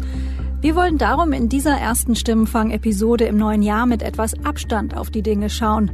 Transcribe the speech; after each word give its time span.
Wir 0.64 0.76
wollen 0.76 0.96
darum 0.96 1.34
in 1.34 1.50
dieser 1.50 1.76
ersten 1.76 2.16
Stimmenfang-Episode 2.16 3.26
im 3.26 3.36
neuen 3.36 3.60
Jahr 3.60 3.84
mit 3.84 4.02
etwas 4.02 4.32
Abstand 4.46 4.96
auf 4.96 5.10
die 5.10 5.20
Dinge 5.20 5.50
schauen. 5.50 5.90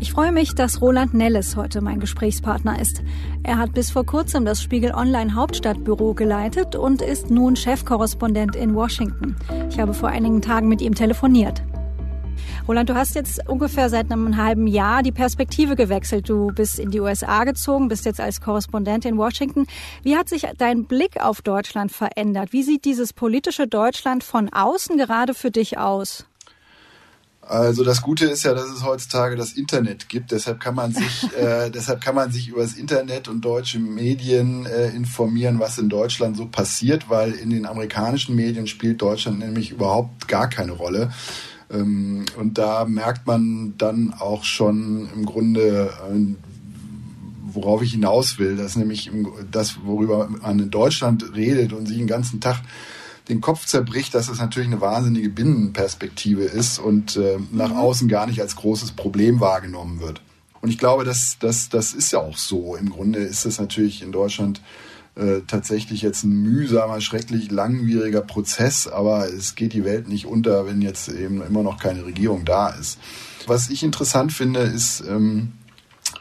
Ich 0.00 0.12
freue 0.12 0.32
mich, 0.32 0.54
dass 0.54 0.80
Roland 0.80 1.12
Nelles 1.12 1.56
heute 1.56 1.82
mein 1.82 2.00
Gesprächspartner 2.00 2.80
ist. 2.80 3.02
Er 3.42 3.58
hat 3.58 3.74
bis 3.74 3.90
vor 3.90 4.06
kurzem 4.06 4.46
das 4.46 4.62
Spiegel 4.62 4.92
Online 4.94 5.34
Hauptstadtbüro 5.34 6.14
geleitet 6.14 6.74
und 6.74 7.02
ist 7.02 7.30
nun 7.30 7.54
Chefkorrespondent 7.54 8.56
in 8.56 8.74
Washington. 8.74 9.36
Ich 9.68 9.78
habe 9.78 9.92
vor 9.92 10.08
einigen 10.08 10.40
Tagen 10.40 10.68
mit 10.68 10.80
ihm 10.80 10.94
telefoniert. 10.94 11.62
Roland, 12.66 12.88
du 12.88 12.94
hast 12.94 13.14
jetzt 13.14 13.46
ungefähr 13.46 13.90
seit 13.90 14.10
einem 14.10 14.38
halben 14.38 14.66
Jahr 14.66 15.02
die 15.02 15.12
Perspektive 15.12 15.76
gewechselt. 15.76 16.30
Du 16.30 16.46
bist 16.46 16.78
in 16.78 16.90
die 16.90 17.00
USA 17.00 17.44
gezogen, 17.44 17.88
bist 17.88 18.06
jetzt 18.06 18.20
als 18.20 18.40
Korrespondent 18.40 19.04
in 19.04 19.18
Washington. 19.18 19.66
Wie 20.02 20.16
hat 20.16 20.30
sich 20.30 20.46
dein 20.56 20.86
Blick 20.86 21.20
auf 21.20 21.42
Deutschland 21.42 21.92
verändert? 21.92 22.54
Wie 22.54 22.62
sieht 22.62 22.86
dieses 22.86 23.12
politische 23.12 23.66
Deutschland 23.66 24.24
von 24.24 24.50
außen 24.50 24.96
gerade 24.96 25.34
für 25.34 25.50
dich 25.50 25.76
aus? 25.76 26.24
Also 27.42 27.84
das 27.84 28.00
Gute 28.00 28.24
ist 28.24 28.44
ja, 28.44 28.54
dass 28.54 28.70
es 28.70 28.82
heutzutage 28.82 29.36
das 29.36 29.52
Internet 29.52 30.08
gibt. 30.08 30.32
Deshalb 30.32 30.58
kann 30.58 30.74
man 30.74 30.94
sich, 30.94 31.24
äh, 31.38 31.68
deshalb 31.68 32.00
kann 32.00 32.14
man 32.14 32.32
sich 32.32 32.48
über 32.48 32.62
das 32.62 32.72
Internet 32.72 33.28
und 33.28 33.42
deutsche 33.42 33.78
Medien 33.78 34.64
äh, 34.64 34.88
informieren, 34.88 35.58
was 35.58 35.76
in 35.76 35.90
Deutschland 35.90 36.38
so 36.38 36.46
passiert, 36.46 37.10
weil 37.10 37.32
in 37.32 37.50
den 37.50 37.66
amerikanischen 37.66 38.34
Medien 38.34 38.66
spielt 38.66 39.02
Deutschland 39.02 39.40
nämlich 39.40 39.70
überhaupt 39.70 40.28
gar 40.28 40.48
keine 40.48 40.72
Rolle. 40.72 41.10
Ähm, 41.74 42.24
und 42.38 42.58
da 42.58 42.84
merkt 42.84 43.26
man 43.26 43.74
dann 43.76 44.14
auch 44.18 44.44
schon 44.44 45.08
im 45.14 45.26
Grunde, 45.26 45.90
äh, 46.10 46.34
worauf 47.52 47.82
ich 47.82 47.92
hinaus 47.92 48.38
will, 48.38 48.56
dass 48.56 48.76
nämlich 48.76 49.10
das, 49.50 49.78
worüber 49.84 50.28
man 50.28 50.58
in 50.58 50.70
Deutschland 50.70 51.34
redet 51.34 51.72
und 51.72 51.86
sich 51.86 51.98
den 51.98 52.06
ganzen 52.06 52.40
Tag 52.40 52.62
den 53.28 53.40
Kopf 53.40 53.64
zerbricht, 53.66 54.14
dass 54.14 54.28
es 54.28 54.38
natürlich 54.38 54.68
eine 54.68 54.80
wahnsinnige 54.80 55.30
Binnenperspektive 55.30 56.44
ist 56.44 56.78
und 56.78 57.16
äh, 57.16 57.38
nach 57.52 57.70
mhm. 57.70 57.76
außen 57.76 58.08
gar 58.08 58.26
nicht 58.26 58.40
als 58.40 58.56
großes 58.56 58.92
Problem 58.92 59.40
wahrgenommen 59.40 60.00
wird. 60.00 60.20
Und 60.60 60.70
ich 60.70 60.78
glaube, 60.78 61.04
das, 61.04 61.38
das, 61.40 61.68
das 61.68 61.92
ist 61.92 62.12
ja 62.12 62.20
auch 62.20 62.36
so. 62.36 62.76
Im 62.76 62.90
Grunde 62.90 63.20
ist 63.20 63.44
es 63.44 63.58
natürlich 63.58 64.02
in 64.02 64.12
Deutschland 64.12 64.60
äh, 65.16 65.40
tatsächlich 65.46 66.02
jetzt 66.02 66.24
ein 66.24 66.42
mühsamer, 66.42 67.00
schrecklich 67.00 67.50
langwieriger 67.50 68.20
Prozess, 68.20 68.88
aber 68.88 69.28
es 69.28 69.54
geht 69.54 69.72
die 69.72 69.84
Welt 69.84 70.08
nicht 70.08 70.26
unter, 70.26 70.66
wenn 70.66 70.82
jetzt 70.82 71.08
eben 71.08 71.42
immer 71.42 71.62
noch 71.62 71.78
keine 71.78 72.04
Regierung 72.04 72.44
da 72.44 72.70
ist. 72.70 72.98
Was 73.46 73.70
ich 73.70 73.82
interessant 73.82 74.32
finde, 74.32 74.60
ist, 74.60 75.04
ähm, 75.08 75.52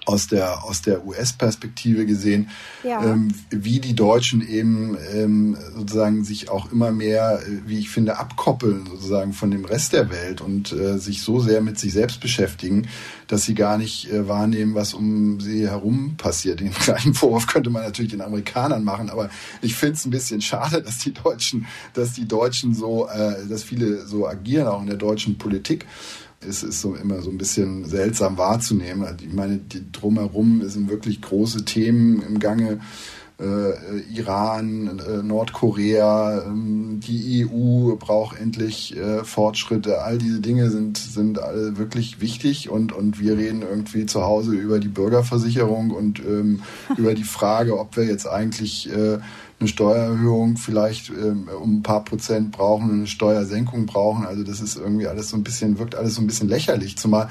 aus 0.06 0.28
der, 0.28 0.64
aus 0.64 0.82
der 0.82 1.06
US-Perspektive 1.06 2.06
gesehen, 2.06 2.50
ja. 2.84 3.04
ähm, 3.04 3.34
wie 3.50 3.80
die 3.80 3.96
Deutschen 3.96 4.46
eben 4.48 4.98
ähm, 5.14 5.58
sozusagen 5.76 6.24
sich 6.24 6.50
auch 6.50 6.72
immer 6.72 6.92
mehr, 6.92 7.42
äh, 7.42 7.62
wie 7.66 7.80
ich 7.80 7.90
finde, 7.90 8.18
abkoppeln 8.18 8.86
sozusagen 8.86 9.34
von 9.34 9.52
dem 9.52 9.66
Rest 9.66 9.94
der 9.94 10.10
Welt 10.10 10.42
und 10.42 10.74
äh, 10.74 10.98
sich 10.98 11.22
so 11.22 11.40
sehr 11.40 11.62
mit 11.62 11.80
sich 11.80 11.94
selbst 11.94 12.20
beschäftigen, 12.20 12.88
dass 13.28 13.44
sie 13.44 13.56
gar 13.56 13.78
nicht 13.78 14.12
äh, 14.12 14.28
wahrnehmen, 14.28 14.76
was 14.76 14.94
um 14.94 15.40
sie 15.40 15.68
herum 15.68 16.16
passiert. 16.18 16.60
Den 16.60 16.72
gleichen 16.72 17.14
Vorwurf 17.14 17.48
könnte 17.48 17.70
man 17.70 17.84
natürlich 17.84 18.12
den 18.12 18.22
Amerikanern 18.22 18.84
machen, 18.84 19.10
aber 19.10 19.30
ich 19.62 19.76
finde 19.76 19.96
es 19.96 20.06
ein 20.06 20.12
bisschen 20.12 20.42
schade, 20.42 20.82
dass 20.82 21.00
die 21.00 21.14
Deutschen, 21.14 21.66
dass 21.94 22.14
die 22.14 22.28
Deutschen 22.28 22.74
so, 22.74 23.08
äh, 23.08 23.48
dass 23.48 23.64
viele 23.64 24.06
so 24.06 24.28
agieren, 24.28 24.68
auch 24.68 24.82
in 24.82 24.88
der 24.88 24.98
deutschen 24.98 25.38
Politik 25.38 25.86
ist, 26.46 26.64
ist 26.64 26.82
so 26.82 26.96
immer 26.96 27.22
so 27.22 27.30
ein 27.30 27.38
bisschen 27.38 27.86
seltsam 27.86 28.38
wahrzunehmen. 28.38 29.04
Also 29.04 29.26
ich 29.26 29.34
meine, 29.34 29.58
die, 29.58 29.92
drumherum 29.92 30.68
sind 30.68 30.90
wirklich 30.90 31.22
große 31.22 31.66
Themen 31.66 32.22
im 32.22 32.40
Gange. 32.40 32.80
Äh, 33.40 34.00
Iran, 34.14 35.00
äh, 35.00 35.24
Nordkorea, 35.24 36.44
ähm, 36.46 37.00
die 37.04 37.46
EU 37.46 37.96
braucht 37.96 38.40
endlich 38.40 38.96
äh, 38.96 39.24
Fortschritte. 39.24 40.04
All 40.04 40.20
diese 40.20 40.40
Dinge 40.40 40.70
sind, 40.70 40.98
sind 40.98 41.40
alle 41.40 41.78
wirklich 41.78 42.22
wichtig 42.22 42.70
und, 42.70 42.94
und 42.94 43.20
wir 43.20 43.36
reden 43.36 43.64
irgendwie 43.64 44.06
zu 44.06 44.22
Hause 44.22 44.54
über 44.54 44.80
die 44.80 44.88
Bürgerversicherung 44.88 45.90
und 45.90 46.20
ähm, 46.20 46.62
über 46.98 47.16
die 47.16 47.24
Frage, 47.24 47.80
ob 47.80 47.98
wir 47.98 48.06
jetzt 48.06 48.28
eigentlich 48.28 48.92
äh, 48.92 49.18
eine 49.64 49.70
Steuererhöhung 49.70 50.58
vielleicht 50.58 51.10
ähm, 51.10 51.50
um 51.62 51.78
ein 51.78 51.84
paar 51.84 52.04
Prozent 52.04 52.52
brauchen, 52.52 52.92
eine 52.92 53.08
Steuersenkung 53.08 53.86
brauchen. 53.86 54.26
Also 54.26 54.44
das 54.44 54.60
ist 54.60 54.76
irgendwie 54.76 55.08
alles 55.08 55.30
so 55.30 55.38
ein 55.38 55.44
bisschen, 55.44 55.80
wirkt 55.80 55.96
alles 55.96 56.16
so 56.16 56.22
ein 56.22 56.28
bisschen 56.28 56.50
lächerlich, 56.50 56.98
zumal 56.98 57.30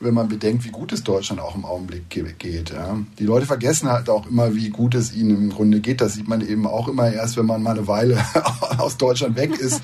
wenn 0.00 0.14
man 0.14 0.28
bedenkt, 0.28 0.64
wie 0.64 0.70
gut 0.70 0.92
es 0.92 1.04
Deutschland 1.04 1.40
auch 1.40 1.54
im 1.54 1.64
Augenblick 1.64 2.10
geht. 2.10 2.70
Ja. 2.70 2.98
Die 3.18 3.24
Leute 3.24 3.46
vergessen 3.46 3.88
halt 3.88 4.10
auch 4.10 4.26
immer, 4.26 4.54
wie 4.54 4.68
gut 4.68 4.94
es 4.94 5.14
ihnen 5.14 5.36
im 5.36 5.50
Grunde 5.50 5.80
geht. 5.80 6.00
Das 6.00 6.14
sieht 6.14 6.28
man 6.28 6.46
eben 6.46 6.66
auch 6.66 6.88
immer 6.88 7.10
erst, 7.10 7.36
wenn 7.36 7.46
man 7.46 7.62
mal 7.62 7.76
eine 7.76 7.86
Weile 7.86 8.18
aus 8.78 8.96
Deutschland 8.96 9.36
weg 9.36 9.58
ist. 9.58 9.80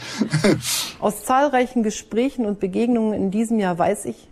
Aus 1.00 1.24
zahlreichen 1.24 1.82
Gesprächen 1.82 2.44
und 2.44 2.58
Begegnungen 2.60 3.14
in 3.14 3.30
diesem 3.30 3.58
Jahr 3.58 3.78
weiß 3.78 4.06
ich, 4.06 4.28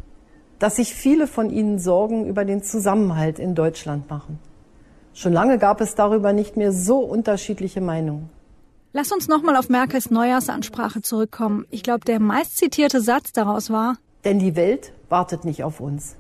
dass 0.59 0.77
sich 0.77 0.95
viele 0.95 1.27
von 1.27 1.51
Ihnen 1.51 1.79
Sorgen 1.79 2.27
über 2.27 2.45
den 2.45 2.63
Zusammenhalt 2.63 3.39
in 3.39 3.55
Deutschland 3.55 4.11
machen. 4.11 4.39
Schon 5.17 5.33
lange 5.33 5.57
gab 5.57 5.81
es 5.81 5.95
darüber 5.95 6.35
nicht 6.35 6.59
mehr 6.59 6.73
so 6.73 6.99
unterschiedliche 6.99 7.81
Meinungen. 7.81 8.29
Lass 8.93 9.13
uns 9.13 9.29
nochmal 9.29 9.57
auf 9.57 9.71
Merkels 9.71 10.11
Neujahrsansprache 10.11 11.01
zurückkommen. 11.01 11.65
Ich 11.71 11.83
glaube, 11.83 12.05
der 12.05 12.21
meistzitierte 12.21 13.01
Satz 13.01 13.33
daraus 13.33 13.71
war, 13.71 13.97
denn 14.27 14.39
die 14.39 14.57
Welt 14.57 14.93
wartet 15.09 15.47
nicht 15.47 15.65
auf 15.65 15.81
uns. 15.81 16.17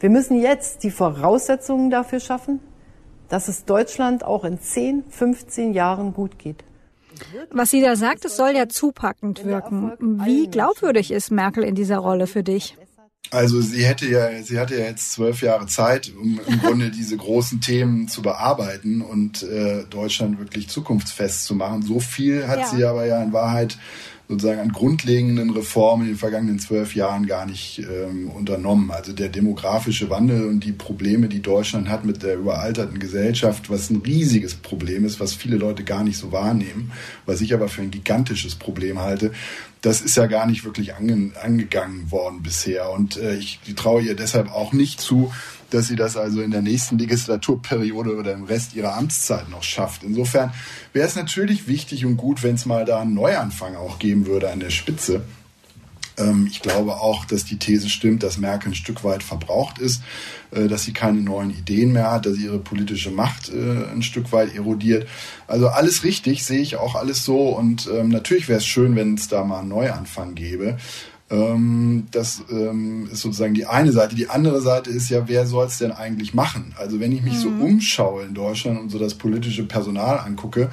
Wir 0.00 0.08
müssen 0.08 0.40
jetzt 0.40 0.84
die 0.84 0.90
Voraussetzungen 0.90 1.90
dafür 1.90 2.18
schaffen, 2.18 2.60
dass 3.28 3.48
es 3.48 3.66
Deutschland 3.66 4.24
auch 4.24 4.44
in 4.44 4.58
10, 4.58 5.04
15 5.10 5.74
Jahren 5.74 6.14
gut 6.14 6.38
geht. 6.38 6.64
Was 7.52 7.70
sie 7.70 7.82
da 7.82 7.94
sagt, 7.94 8.24
es 8.24 8.38
soll 8.38 8.56
ja 8.56 8.70
zupackend 8.70 9.44
wirken. 9.44 9.92
Wie 10.24 10.48
glaubwürdig 10.48 11.10
ist 11.10 11.30
Merkel 11.30 11.62
in 11.62 11.74
dieser 11.74 11.98
Rolle 11.98 12.26
für 12.26 12.42
dich? 12.42 12.78
Also 13.30 13.60
sie 13.60 13.84
hätte 13.84 14.06
ja, 14.06 14.42
sie 14.42 14.58
hatte 14.58 14.76
ja 14.76 14.84
jetzt 14.84 15.12
zwölf 15.12 15.42
Jahre 15.42 15.66
Zeit, 15.66 16.12
um 16.20 16.40
im 16.46 16.60
Grunde 16.60 16.90
diese 16.92 17.16
großen 17.16 17.60
Themen 17.60 18.08
zu 18.08 18.22
bearbeiten 18.22 19.02
und 19.02 19.42
äh, 19.42 19.84
Deutschland 19.90 20.38
wirklich 20.38 20.68
zukunftsfest 20.68 21.44
zu 21.44 21.54
machen. 21.54 21.82
So 21.82 22.00
viel 22.00 22.46
hat 22.46 22.60
ja. 22.60 22.66
sie 22.66 22.84
aber 22.84 23.06
ja 23.06 23.22
in 23.22 23.32
Wahrheit 23.32 23.78
sozusagen 24.28 24.60
an 24.60 24.72
grundlegenden 24.72 25.50
Reformen 25.50 26.06
in 26.06 26.12
den 26.12 26.18
vergangenen 26.18 26.58
zwölf 26.58 26.94
Jahren 26.94 27.26
gar 27.26 27.44
nicht 27.44 27.80
ähm, 27.80 28.30
unternommen. 28.30 28.90
Also 28.90 29.12
der 29.12 29.28
demografische 29.28 30.08
Wandel 30.08 30.46
und 30.46 30.60
die 30.60 30.72
Probleme, 30.72 31.28
die 31.28 31.42
Deutschland 31.42 31.88
hat 31.88 32.04
mit 32.04 32.22
der 32.22 32.36
überalterten 32.36 32.98
Gesellschaft, 32.98 33.68
was 33.68 33.90
ein 33.90 34.02
riesiges 34.04 34.54
Problem 34.54 35.04
ist, 35.04 35.20
was 35.20 35.34
viele 35.34 35.56
Leute 35.56 35.84
gar 35.84 36.04
nicht 36.04 36.16
so 36.16 36.32
wahrnehmen, 36.32 36.92
was 37.26 37.42
ich 37.42 37.52
aber 37.52 37.68
für 37.68 37.82
ein 37.82 37.90
gigantisches 37.90 38.54
Problem 38.54 38.98
halte, 38.98 39.32
das 39.84 40.00
ist 40.00 40.16
ja 40.16 40.26
gar 40.26 40.46
nicht 40.46 40.64
wirklich 40.64 40.94
ange 40.94 41.32
angegangen 41.42 42.10
worden 42.10 42.42
bisher. 42.42 42.90
Und 42.90 43.18
äh, 43.18 43.36
ich 43.36 43.60
traue 43.76 44.02
ihr 44.02 44.16
deshalb 44.16 44.50
auch 44.50 44.72
nicht 44.72 45.00
zu, 45.00 45.30
dass 45.70 45.88
sie 45.88 45.96
das 45.96 46.16
also 46.16 46.40
in 46.40 46.50
der 46.50 46.62
nächsten 46.62 46.98
Legislaturperiode 46.98 48.16
oder 48.16 48.32
im 48.32 48.44
Rest 48.44 48.74
ihrer 48.74 48.96
Amtszeit 48.96 49.48
noch 49.50 49.62
schafft. 49.62 50.02
Insofern 50.02 50.52
wäre 50.92 51.06
es 51.06 51.16
natürlich 51.16 51.68
wichtig 51.68 52.04
und 52.04 52.16
gut, 52.16 52.42
wenn 52.42 52.54
es 52.54 52.66
mal 52.66 52.84
da 52.84 53.00
einen 53.00 53.14
Neuanfang 53.14 53.76
auch 53.76 53.98
geben 53.98 54.26
würde 54.26 54.50
an 54.50 54.60
der 54.60 54.70
Spitze. 54.70 55.22
Ähm, 56.16 56.46
ich 56.50 56.62
glaube 56.62 56.94
auch, 56.94 57.24
dass 57.24 57.44
die 57.44 57.58
These 57.58 57.88
stimmt, 57.88 58.22
dass 58.22 58.38
Merkel 58.38 58.72
ein 58.72 58.74
Stück 58.74 59.04
weit 59.04 59.22
verbraucht 59.22 59.78
ist, 59.78 60.02
äh, 60.52 60.68
dass 60.68 60.84
sie 60.84 60.92
keine 60.92 61.20
neuen 61.20 61.50
Ideen 61.50 61.92
mehr 61.92 62.10
hat, 62.10 62.26
dass 62.26 62.36
ihre 62.36 62.58
politische 62.58 63.10
Macht 63.10 63.50
äh, 63.50 63.90
ein 63.92 64.02
Stück 64.02 64.32
weit 64.32 64.54
erodiert. 64.54 65.08
Also 65.46 65.68
alles 65.68 66.04
richtig, 66.04 66.44
sehe 66.44 66.60
ich 66.60 66.76
auch 66.76 66.94
alles 66.94 67.24
so. 67.24 67.48
Und 67.48 67.88
ähm, 67.92 68.08
natürlich 68.08 68.48
wäre 68.48 68.58
es 68.58 68.66
schön, 68.66 68.96
wenn 68.96 69.14
es 69.14 69.28
da 69.28 69.44
mal 69.44 69.60
einen 69.60 69.68
Neuanfang 69.68 70.34
gäbe. 70.34 70.78
Ähm, 71.30 72.06
das 72.10 72.42
ähm, 72.50 73.08
ist 73.10 73.22
sozusagen 73.22 73.54
die 73.54 73.66
eine 73.66 73.92
Seite. 73.92 74.14
Die 74.14 74.28
andere 74.28 74.60
Seite 74.60 74.90
ist 74.90 75.08
ja, 75.08 75.26
wer 75.26 75.46
soll 75.46 75.66
es 75.66 75.78
denn 75.78 75.92
eigentlich 75.92 76.34
machen? 76.34 76.74
Also 76.76 77.00
wenn 77.00 77.12
ich 77.12 77.22
mich 77.22 77.34
mhm. 77.34 77.38
so 77.38 77.48
umschaue 77.48 78.24
in 78.24 78.34
Deutschland 78.34 78.78
und 78.78 78.90
so 78.90 78.98
das 78.98 79.14
politische 79.14 79.64
Personal 79.64 80.18
angucke, 80.18 80.70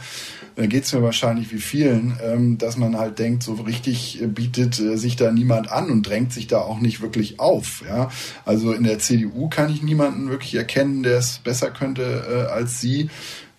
dann 0.56 0.68
geht 0.68 0.84
es 0.84 0.94
mir 0.94 1.02
wahrscheinlich 1.02 1.54
wie 1.54 1.60
vielen, 1.60 2.18
ähm, 2.24 2.58
dass 2.58 2.76
man 2.76 2.98
halt 2.98 3.20
denkt, 3.20 3.44
so 3.44 3.54
richtig 3.54 4.22
bietet 4.28 4.80
äh, 4.80 4.98
sich 4.98 5.16
da 5.16 5.32
niemand 5.32 5.72
an 5.72 5.90
und 5.90 6.08
drängt 6.08 6.34
sich 6.34 6.48
da 6.48 6.60
auch 6.60 6.80
nicht 6.80 7.02
wirklich 7.02 7.40
auf. 7.40 7.84
Ja? 7.88 8.12
Also 8.46 8.74
in 8.74 8.84
der 8.84 9.00
CDU 9.00 9.48
kann 9.48 9.72
ich 9.72 9.82
niemanden 9.82 10.30
wirklich 10.30 10.56
erkennen, 10.56 11.04
der 11.04 11.18
es 11.18 11.40
besser 11.40 11.72
könnte 11.72 12.26
äh, 12.30 12.52
als 12.52 12.82
sie. 12.82 13.10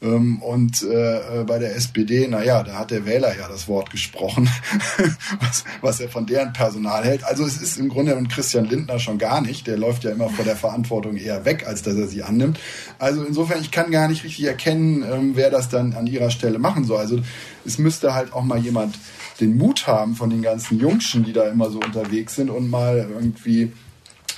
Ähm, 0.02 0.42
und 0.42 0.82
äh, 0.82 1.40
äh 1.40 1.44
bei 1.44 1.58
der 1.58 1.76
SPD, 1.76 2.26
naja, 2.26 2.62
da 2.62 2.78
hat 2.78 2.90
der 2.90 3.06
Wähler 3.06 3.36
ja 3.38 3.48
das 3.48 3.68
Wort 3.68 3.90
gesprochen, 3.90 4.48
was, 5.40 5.64
was 5.80 6.00
er 6.00 6.08
von 6.08 6.26
deren 6.26 6.52
Personal 6.52 7.04
hält. 7.04 7.24
Also 7.24 7.44
es 7.44 7.62
ist 7.62 7.78
im 7.78 7.88
Grunde 7.88 8.16
und 8.16 8.28
Christian 8.28 8.64
Lindner 8.64 8.98
schon 8.98 9.18
gar 9.18 9.40
nicht. 9.40 9.66
Der 9.66 9.76
läuft 9.76 10.04
ja 10.04 10.10
immer 10.10 10.28
vor 10.28 10.44
der 10.44 10.56
Verantwortung 10.56 11.16
eher 11.16 11.44
weg, 11.44 11.66
als 11.66 11.82
dass 11.82 11.94
er 11.94 12.08
sie 12.08 12.22
annimmt. 12.22 12.58
Also 12.98 13.22
insofern, 13.24 13.60
ich 13.60 13.70
kann 13.70 13.90
gar 13.90 14.08
nicht 14.08 14.24
richtig 14.24 14.44
erkennen, 14.44 15.04
ähm, 15.08 15.32
wer 15.34 15.50
das 15.50 15.68
dann 15.68 15.92
an 15.92 16.06
ihrer 16.06 16.30
Stelle 16.30 16.58
machen 16.58 16.84
soll. 16.84 16.98
Also 16.98 17.20
es 17.64 17.78
müsste 17.78 18.14
halt 18.14 18.32
auch 18.32 18.42
mal 18.42 18.58
jemand 18.58 18.98
den 19.40 19.56
Mut 19.56 19.86
haben 19.86 20.14
von 20.14 20.30
den 20.30 20.42
ganzen 20.42 20.78
Jungschen, 20.78 21.24
die 21.24 21.32
da 21.32 21.48
immer 21.48 21.70
so 21.70 21.78
unterwegs 21.78 22.34
sind 22.36 22.50
und 22.50 22.70
mal 22.70 23.08
irgendwie 23.12 23.72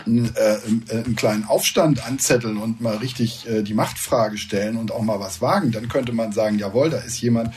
einen, 0.07 0.35
äh, 0.37 0.95
einen 0.95 1.17
kleinen 1.17 1.45
Aufstand 1.45 2.07
anzetteln 2.07 2.57
und 2.57 2.81
mal 2.81 2.97
richtig 2.97 3.49
äh, 3.49 3.63
die 3.63 3.75
Machtfrage 3.75 4.39
stellen 4.39 4.77
und 4.77 4.93
auch 4.93 5.03
mal 5.03 5.21
was 5.21 5.41
wagen, 5.41 5.73
dann 5.73 5.89
könnte 5.89 6.13
man 6.13 6.33
sagen, 6.33 6.59
jawohl, 6.59 6.91
da 6.91 6.99
ist 6.99 7.21
jemand, 7.21 7.55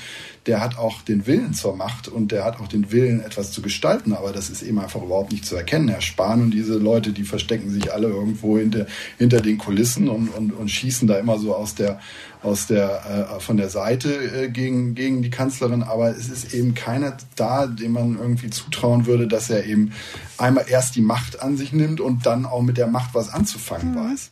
der 0.48 0.62
hat 0.62 0.78
auch 0.78 1.02
den 1.02 1.28
Willen 1.28 1.54
zur 1.54 1.76
Macht 1.76 2.08
und 2.08 2.32
der 2.32 2.46
hat 2.46 2.60
auch 2.60 2.68
den 2.68 2.92
Willen, 2.92 3.20
etwas 3.20 3.52
zu 3.52 3.62
gestalten, 3.62 4.14
aber 4.14 4.32
das 4.32 4.50
ist 4.50 4.64
eben 4.64 4.80
einfach 4.80 5.02
überhaupt 5.02 5.32
nicht 5.32 5.46
zu 5.46 5.56
erkennen. 5.56 5.90
Herr 5.90 6.02
Spahn 6.02 6.42
und 6.42 6.52
diese 6.52 6.78
Leute, 6.78 7.12
die 7.12 7.24
verstecken 7.24 7.70
sich 7.70 7.94
alle 7.94 8.08
irgendwo 8.08 8.58
hinter, 8.58 8.88
hinter 9.18 9.42
den 9.42 9.58
Kulissen 9.58 10.08
und, 10.08 10.30
und, 10.30 10.52
und 10.52 10.72
schießen 10.72 11.08
da 11.08 11.20
immer 11.20 11.38
so 11.38 11.54
aus 11.54 11.76
der, 11.76 12.00
aus 12.42 12.66
der, 12.68 13.36
äh, 13.36 13.40
von 13.42 13.58
der 13.58 13.70
Seite 13.70 14.14
äh, 14.14 14.50
gegen, 14.50 14.96
gegen 14.96 15.22
die 15.22 15.30
Kanzlerin, 15.30 15.84
aber 15.84 16.12
es 16.12 16.30
ist 16.30 16.54
eben 16.54 16.74
keiner 16.74 17.18
da, 17.36 17.68
dem 17.68 17.92
man 17.92 18.18
irgendwie 18.18 18.50
zutrauen 18.50 19.06
würde, 19.06 19.28
dass 19.28 19.50
er 19.50 19.66
eben 19.66 19.92
einmal 20.38 20.66
erst 20.70 20.96
die 20.96 21.02
Macht 21.02 21.42
an 21.42 21.58
sich 21.58 21.74
nimmt 21.74 22.00
und 22.00 22.26
dann 22.26 22.46
auch 22.46 22.62
mit 22.62 22.78
der 22.78 22.88
Macht 22.88 23.14
was 23.14 23.30
anzufangen 23.30 23.92
mhm. 23.92 24.12
weiß. 24.12 24.32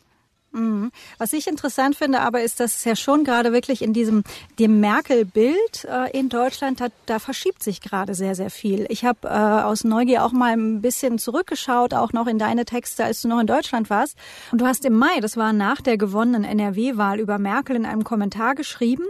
Mhm. 0.56 0.92
Was 1.18 1.34
ich 1.34 1.48
interessant 1.48 1.98
finde, 1.98 2.22
aber 2.22 2.42
ist, 2.42 2.62
dass 2.62 2.78
es 2.78 2.86
ja 2.86 2.96
schon 2.96 3.26
gerade 3.26 3.52
wirklich 3.52 3.82
in 3.82 3.92
diesem 3.92 4.24
dem 4.58 4.80
Merkel-Bild 4.80 5.86
äh, 5.86 6.18
in 6.18 6.30
Deutschland 6.30 6.80
hat, 6.80 6.94
da 7.08 7.20
verschiebt 7.20 7.62
sich 7.62 7.82
gerade 7.82 8.16
sehr, 8.16 8.36
sehr 8.36 8.50
viel. 8.50 8.86
Ich 8.88 9.04
habe 9.04 9.28
äh, 9.28 9.28
aus 9.28 9.84
Neugier 9.84 10.24
auch 10.24 10.32
mal 10.32 10.54
ein 10.54 10.82
bisschen 10.82 11.20
zurückgeschaut, 11.20 11.94
auch 11.94 12.14
noch 12.14 12.28
in 12.28 12.40
deine 12.40 12.64
Texte, 12.64 13.04
als 13.04 13.22
du 13.22 13.28
noch 13.28 13.40
in 13.40 13.48
Deutschland 13.48 13.90
warst. 13.90 14.18
Und 14.54 14.62
du 14.62 14.66
hast 14.66 14.86
im 14.86 14.98
Mai, 14.98 15.20
das 15.20 15.36
war 15.36 15.52
nach 15.52 15.82
der 15.82 15.98
gewonnenen 15.98 16.46
NRW-Wahl, 16.46 17.20
über 17.20 17.38
Merkel 17.38 17.76
in 17.76 17.86
einem 17.86 18.06
Kommentar 18.06 18.56
geschrieben. 18.56 19.04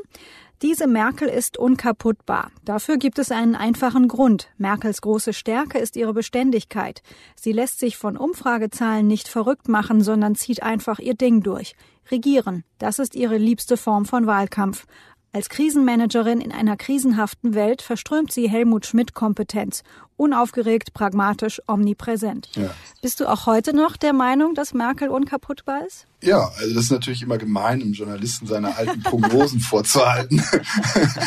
Diese 0.65 0.87
Merkel 0.87 1.27
ist 1.27 1.57
unkaputtbar. 1.57 2.49
Dafür 2.63 2.97
gibt 2.97 3.19
es 3.19 3.29
einen 3.29 3.53
einfachen 3.53 4.07
Grund. 4.07 4.49
Merkels 4.57 4.99
große 4.99 5.31
Stärke 5.31 5.77
ist 5.77 5.95
ihre 5.95 6.11
Beständigkeit. 6.11 7.03
Sie 7.35 7.51
lässt 7.51 7.79
sich 7.79 7.97
von 7.97 8.17
Umfragezahlen 8.17 9.05
nicht 9.05 9.27
verrückt 9.27 9.69
machen, 9.69 10.01
sondern 10.01 10.33
zieht 10.33 10.63
einfach 10.63 10.97
ihr 10.97 11.13
Ding 11.13 11.43
durch. 11.43 11.75
Regieren, 12.09 12.63
das 12.79 12.97
ist 12.97 13.13
ihre 13.13 13.37
liebste 13.37 13.77
Form 13.77 14.05
von 14.05 14.25
Wahlkampf. 14.25 14.87
Als 15.33 15.49
Krisenmanagerin 15.49 16.41
in 16.41 16.51
einer 16.51 16.77
krisenhaften 16.77 17.53
Welt 17.53 17.83
verströmt 17.83 18.31
sie 18.31 18.49
Helmut 18.49 18.87
Schmidt 18.87 19.13
Kompetenz. 19.13 19.83
Unaufgeregt, 20.17 20.93
pragmatisch, 20.93 21.61
omnipräsent. 21.67 22.49
Ja. 22.55 22.69
Bist 23.01 23.19
du 23.19 23.27
auch 23.27 23.47
heute 23.47 23.75
noch 23.75 23.97
der 23.97 24.13
Meinung, 24.13 24.55
dass 24.55 24.73
Merkel 24.73 25.09
unkaputtbar 25.09 25.85
ist? 25.85 26.07
Ja, 26.21 26.49
also 26.57 26.73
das 26.73 26.85
ist 26.85 26.91
natürlich 26.91 27.21
immer 27.21 27.37
gemein, 27.37 27.81
einem 27.81 27.91
Journalisten 27.91 28.47
seine 28.47 28.75
alten 28.77 29.03
Prognosen 29.03 29.59
vorzuhalten, 29.59 30.41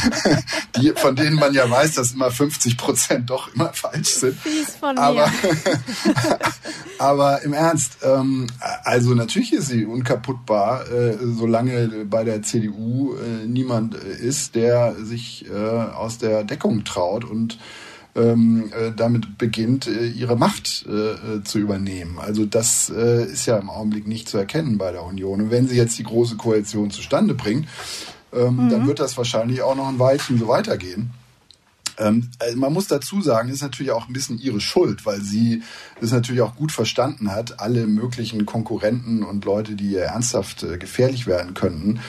die, 0.77 0.93
von 0.97 1.15
denen 1.15 1.37
man 1.37 1.53
ja 1.53 1.71
weiß, 1.71 1.97
dass 1.97 2.13
immer 2.13 2.31
50 2.31 2.79
Prozent 2.79 3.31
doch 3.31 3.55
immer 3.55 3.73
falsch 3.75 4.15
sind. 4.15 4.41
Fies 4.41 4.75
von 4.75 4.97
aber, 4.97 5.27
mir. 5.27 6.39
aber 6.99 7.43
im 7.43 7.53
Ernst, 7.53 7.99
ähm, 8.03 8.47
also 8.85 9.15
natürlich 9.15 9.53
ist 9.53 9.69
sie 9.69 9.85
unkaputtbar, 9.85 10.91
äh, 10.91 11.19
solange 11.21 12.07
bei 12.07 12.25
der 12.25 12.43
CDU 12.43 13.17
äh, 13.17 13.47
niemand 13.47 13.95
ist, 13.95 14.55
der 14.55 14.97
sich 14.97 15.47
äh, 15.49 15.55
aus 15.55 16.17
der 16.17 16.43
Deckung 16.43 16.85
traut 16.85 17.25
und 17.25 17.59
ähm, 18.15 18.71
äh, 18.73 18.93
damit 18.95 19.39
beginnt, 19.39 19.87
äh, 19.87 20.07
ihre 20.07 20.37
Macht 20.37 20.87
äh, 20.89 20.93
äh, 20.93 21.45
zu 21.45 21.59
übernehmen. 21.59 22.19
Also 22.19 22.45
das 22.45 22.91
äh, 22.95 23.25
ist 23.25 23.47
ja 23.47 23.57
im 23.59 23.71
Augenblick 23.71 24.07
nicht 24.07 24.29
zu 24.29 24.39
erkennen 24.39 24.79
bei 24.79 24.93
der 24.93 25.05
Union. 25.05 25.43
Und 25.43 25.51
wenn 25.51 25.69
sie 25.69 25.77
jetzt 25.77 25.99
die 25.99 26.05
große 26.05 26.37
Koalition 26.37 26.91
zustande 26.91 27.35
bringt, 27.35 27.69
ähm, 28.33 28.65
mhm. 28.65 28.69
dann 28.71 28.87
wird 28.87 29.01
das 29.01 29.17
wahrscheinlich 29.17 29.63
auch 29.63 29.77
noch 29.77 29.89
ein 29.89 29.99
Weilchen 29.99 30.39
so 30.39 30.49
weitergehen. 30.49 31.11
Ähm, 31.99 32.31
also 32.39 32.57
man 32.57 32.73
muss 32.73 32.89
dazu 32.89 33.21
sagen, 33.21 33.49
ist 33.49 33.63
natürlich 33.63 33.93
auch 33.93 34.09
ein 34.09 34.13
bisschen 34.13 34.39
ihre 34.39 34.61
Schuld, 34.61 35.05
weil 35.07 35.21
sie 35.21 35.63
es 36.01 36.13
natürlich 36.13 36.43
auch 36.43 36.57
gut 36.57 36.73
verstanden 36.73 37.33
hat, 37.33 37.61
alle 37.61 37.87
möglichen 37.87 38.47
Konkurrenten 38.47 39.23
und 39.23 39.45
Leute, 39.45 39.75
die 39.75 39.93
ihr 39.93 40.03
ernsthaft 40.03 40.63
äh, 40.63 40.79
gefährlich 40.79 41.27
werden 41.27 41.55
könnten, 41.55 42.01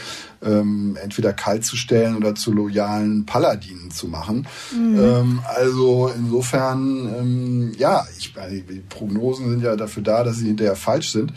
ähm, 0.42 0.98
entweder 1.02 1.34
kalt 1.34 1.66
zu 1.66 1.76
stellen 1.76 2.16
oder 2.16 2.36
zu 2.36 2.54
loyalen 2.54 3.26
Paladinen 3.26 3.92
zu 3.92 4.08
machen. 4.08 4.48
Mhm. 4.74 5.00
Ähm, 5.00 5.40
also 5.46 6.12
insofern, 6.16 7.14
ähm, 7.20 7.72
ja, 7.78 8.06
ich, 8.18 8.34
die 8.50 8.84
Prognosen 8.88 9.50
sind 9.50 9.64
ja 9.64 9.76
dafür 9.76 10.04
da, 10.04 10.24
dass 10.24 10.38
sie 10.38 10.48
hinterher 10.48 10.76
falsch 10.76 11.12
sind. 11.12 11.34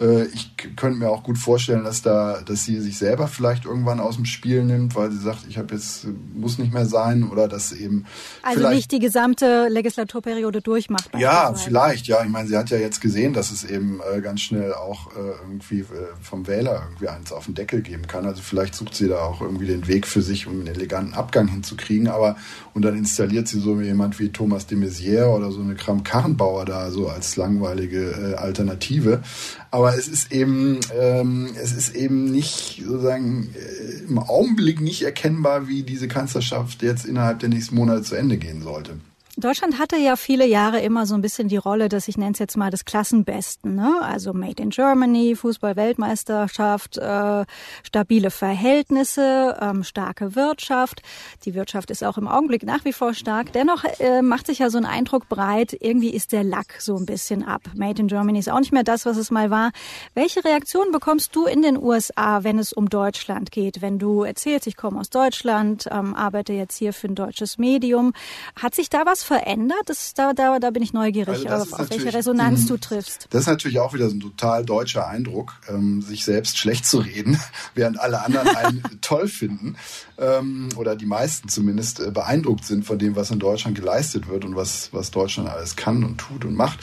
Äh, 0.00 0.24
ich 0.26 0.50
könnte 0.76 0.98
mir 0.98 1.10
auch 1.10 1.22
gut 1.22 1.38
vorstellen, 1.38 1.84
dass 1.84 2.02
da, 2.02 2.40
dass 2.40 2.64
sie 2.64 2.80
sich 2.80 2.96
selber 2.96 3.28
vielleicht 3.28 3.66
irgendwann 3.66 4.00
aus 4.00 4.16
dem 4.16 4.24
Spiel 4.24 4.64
nimmt, 4.64 4.94
weil 4.94 5.10
sie 5.10 5.18
sagt, 5.18 5.46
ich 5.48 5.58
habe 5.58 5.74
jetzt 5.74 6.06
muss 6.34 6.58
nicht 6.58 6.72
mehr 6.72 6.86
sein 6.86 7.28
oder 7.28 7.48
dass 7.48 7.72
eben 7.72 8.06
also 8.42 8.68
nicht 8.70 8.90
die 8.92 8.98
gesamte 8.98 9.68
Legislaturperiode 9.68 10.62
durchmacht. 10.62 11.10
Ja, 11.18 11.54
vielleicht. 11.54 12.06
Ja, 12.06 12.22
ich 12.24 12.30
meine, 12.30 12.48
sie 12.48 12.56
hat 12.56 12.70
ja 12.70 12.78
jetzt 12.78 13.00
gesehen, 13.00 13.34
dass 13.34 13.50
es 13.50 13.64
eben 13.64 14.00
äh, 14.12 14.20
ganz 14.20 14.40
schnell 14.40 14.72
auch 14.72 15.08
äh, 15.14 15.18
irgendwie 15.42 15.80
äh, 15.80 15.86
vom 16.22 16.46
Wähler 16.46 16.82
irgendwie 16.88 17.08
eins 17.08 17.32
auf 17.32 17.44
den 17.44 17.54
Deckel 17.54 17.82
geben 17.82 18.06
kann. 18.06 18.24
Also 18.24 18.42
vielleicht 18.42 18.74
sucht 18.74 18.94
sie 18.94 19.08
da 19.08 19.18
auch 19.18 19.42
irgendwie 19.42 19.66
den 19.66 19.86
Weg 19.86 20.06
für 20.06 20.22
sich, 20.22 20.46
um 20.46 20.60
einen 20.60 20.66
eleganten 20.68 21.14
Abgang 21.14 21.48
hinzukriegen. 21.48 22.08
Aber 22.08 22.36
und 22.72 22.82
dann 22.82 22.96
installiert 22.96 23.48
sie 23.48 23.60
so 23.60 23.80
jemand 23.80 24.18
wie 24.18 24.30
Thomas 24.30 24.66
de 24.66 24.78
Maizière 24.78 25.26
oder 25.26 25.50
so 25.50 25.60
eine 25.60 25.74
Kram-Karrenbauer 25.74 26.64
da 26.64 26.90
so 26.90 27.08
als 27.08 27.36
langweilige 27.36 28.10
äh, 28.10 28.34
Alternative. 28.36 29.22
Aber 29.70 29.96
es 29.96 30.08
ist 30.08 30.32
eben, 30.32 30.80
ähm, 30.98 31.50
es 31.60 31.72
ist 31.72 31.94
eben 31.94 32.24
nicht 32.24 32.82
sozusagen 32.84 33.54
äh, 33.54 34.08
im 34.08 34.18
Augenblick 34.18 34.80
nicht 34.80 35.02
erkennbar, 35.02 35.68
wie 35.68 35.84
diese 35.84 36.08
Kanzlerschaft 36.08 36.82
jetzt 36.82 37.06
innerhalb 37.06 37.38
der 37.38 37.50
nächsten 37.50 37.76
Monate 37.76 38.02
zu 38.02 38.16
Ende 38.16 38.36
gehen 38.36 38.62
sollte. 38.62 38.98
Deutschland 39.40 39.78
hatte 39.78 39.96
ja 39.96 40.16
viele 40.16 40.46
Jahre 40.46 40.80
immer 40.80 41.06
so 41.06 41.14
ein 41.14 41.20
bisschen 41.20 41.48
die 41.48 41.56
Rolle, 41.56 41.88
dass 41.88 42.08
ich 42.08 42.18
nenne 42.18 42.32
es 42.32 42.38
jetzt 42.38 42.56
mal 42.56 42.70
des 42.70 42.84
Klassenbesten, 42.84 43.74
ne? 43.74 44.00
Also 44.02 44.32
Made 44.32 44.62
in 44.62 44.70
Germany, 44.70 45.36
Fußball-Weltmeisterschaft, 45.36 46.98
äh, 46.98 47.44
stabile 47.82 48.30
Verhältnisse, 48.30 49.56
ähm, 49.60 49.84
starke 49.84 50.34
Wirtschaft. 50.34 51.02
Die 51.44 51.54
Wirtschaft 51.54 51.90
ist 51.90 52.04
auch 52.04 52.18
im 52.18 52.28
Augenblick 52.28 52.64
nach 52.64 52.84
wie 52.84 52.92
vor 52.92 53.14
stark. 53.14 53.52
Dennoch 53.52 53.84
äh, 53.98 54.22
macht 54.22 54.46
sich 54.46 54.58
ja 54.58 54.70
so 54.70 54.78
ein 54.78 54.84
Eindruck 54.84 55.28
breit, 55.28 55.76
irgendwie 55.78 56.10
ist 56.10 56.32
der 56.32 56.44
Lack 56.44 56.80
so 56.80 56.96
ein 56.96 57.06
bisschen 57.06 57.42
ab. 57.42 57.62
Made 57.74 58.00
in 58.00 58.08
Germany 58.08 58.38
ist 58.38 58.50
auch 58.50 58.60
nicht 58.60 58.72
mehr 58.72 58.84
das, 58.84 59.06
was 59.06 59.16
es 59.16 59.30
mal 59.30 59.50
war. 59.50 59.70
Welche 60.14 60.44
Reaktion 60.44 60.92
bekommst 60.92 61.34
du 61.34 61.46
in 61.46 61.62
den 61.62 61.76
USA, 61.76 62.44
wenn 62.44 62.58
es 62.58 62.72
um 62.72 62.88
Deutschland 62.88 63.50
geht? 63.50 63.80
Wenn 63.80 63.98
du 63.98 64.22
erzählst, 64.22 64.66
ich 64.66 64.76
komme 64.76 65.00
aus 65.00 65.10
Deutschland, 65.10 65.88
ähm, 65.90 66.14
arbeite 66.14 66.52
jetzt 66.52 66.76
hier 66.76 66.92
für 66.92 67.08
ein 67.08 67.14
deutsches 67.14 67.58
Medium. 67.58 68.12
Hat 68.60 68.74
sich 68.74 68.90
da 68.90 69.06
was 69.06 69.22
verändert? 69.30 69.82
Das, 69.86 70.12
da, 70.14 70.32
da, 70.32 70.58
da 70.58 70.70
bin 70.70 70.82
ich 70.82 70.92
neugierig, 70.92 71.48
also 71.48 71.72
auf, 71.72 71.80
auf 71.80 71.90
welche 71.90 72.12
Resonanz 72.12 72.66
du 72.66 72.76
triffst. 72.76 73.28
Das 73.30 73.42
ist 73.42 73.46
natürlich 73.46 73.78
auch 73.78 73.94
wieder 73.94 74.08
so 74.08 74.16
ein 74.16 74.20
total 74.20 74.64
deutscher 74.64 75.06
Eindruck, 75.06 75.52
ähm, 75.68 76.02
sich 76.02 76.24
selbst 76.24 76.58
schlecht 76.58 76.84
zu 76.84 76.98
reden, 76.98 77.38
während 77.76 78.00
alle 78.00 78.24
anderen 78.24 78.48
einen 78.48 78.82
toll 79.02 79.28
finden 79.28 79.76
ähm, 80.18 80.70
oder 80.74 80.96
die 80.96 81.06
meisten 81.06 81.48
zumindest 81.48 82.00
äh, 82.00 82.10
beeindruckt 82.10 82.64
sind 82.64 82.84
von 82.84 82.98
dem, 82.98 83.14
was 83.14 83.30
in 83.30 83.38
Deutschland 83.38 83.76
geleistet 83.76 84.28
wird 84.28 84.44
und 84.44 84.56
was, 84.56 84.92
was 84.92 85.12
Deutschland 85.12 85.48
alles 85.48 85.76
kann 85.76 86.02
und 86.02 86.18
tut 86.18 86.44
und 86.44 86.56
macht. 86.56 86.80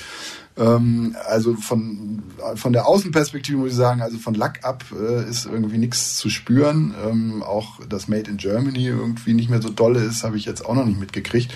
Ähm, 0.57 1.17
also 1.27 1.55
von, 1.55 2.23
von 2.55 2.71
der 2.71 2.87
Außenperspektive 2.87 3.57
muss 3.57 3.71
ich 3.71 3.75
sagen, 3.75 4.01
also 4.01 4.17
von 4.19 4.35
Lack 4.35 4.63
ab 4.63 4.85
äh, 4.97 5.29
ist 5.29 5.47
irgendwie 5.47 5.79
nichts 5.79 6.15
zu 6.15 6.29
spüren. 6.29 6.95
Ähm, 7.05 7.43
auch 7.43 7.81
das 7.89 8.07
Made 8.07 8.31
in 8.31 8.37
Germany 8.37 8.87
irgendwie 8.87 9.33
nicht 9.33 9.49
mehr 9.49 9.61
so 9.61 9.69
dolle 9.69 10.01
ist, 10.01 10.23
habe 10.23 10.37
ich 10.37 10.45
jetzt 10.45 10.65
auch 10.65 10.75
noch 10.75 10.85
nicht 10.85 10.99
mitgekriegt. 10.99 11.53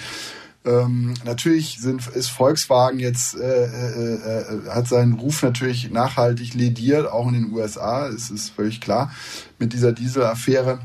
Ähm, 0.63 1.15
natürlich 1.25 1.79
sind, 1.79 2.05
ist 2.07 2.29
Volkswagen 2.29 2.99
jetzt 2.99 3.35
äh, 3.35 3.65
äh, 3.65 4.13
äh, 4.13 4.69
hat 4.69 4.87
seinen 4.87 5.13
Ruf 5.13 5.41
natürlich 5.41 5.89
nachhaltig 5.89 6.53
lediert, 6.53 7.11
auch 7.11 7.27
in 7.27 7.33
den 7.33 7.51
USA. 7.51 8.07
Es 8.07 8.29
ist 8.29 8.49
völlig 8.49 8.79
klar 8.79 9.11
mit 9.57 9.73
dieser 9.73 9.91
Dieselaffäre. 9.91 10.79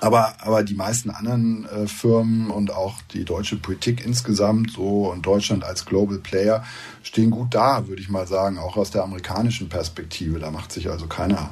Aber, 0.00 0.34
aber 0.40 0.64
die 0.64 0.74
meisten 0.74 1.10
anderen 1.10 1.66
äh, 1.66 1.86
Firmen 1.86 2.50
und 2.50 2.72
auch 2.72 3.00
die 3.12 3.24
deutsche 3.24 3.56
Politik 3.56 4.04
insgesamt 4.04 4.72
so 4.72 5.10
und 5.10 5.24
Deutschland 5.24 5.64
als 5.64 5.84
Global 5.84 6.18
Player 6.18 6.64
stehen 7.02 7.30
gut 7.30 7.54
da, 7.54 7.86
würde 7.86 8.02
ich 8.02 8.08
mal 8.08 8.26
sagen, 8.26 8.58
auch 8.58 8.76
aus 8.76 8.90
der 8.90 9.04
amerikanischen 9.04 9.68
Perspektive. 9.68 10.40
Da 10.40 10.50
macht 10.50 10.72
sich 10.72 10.90
also 10.90 11.06
keiner 11.06 11.50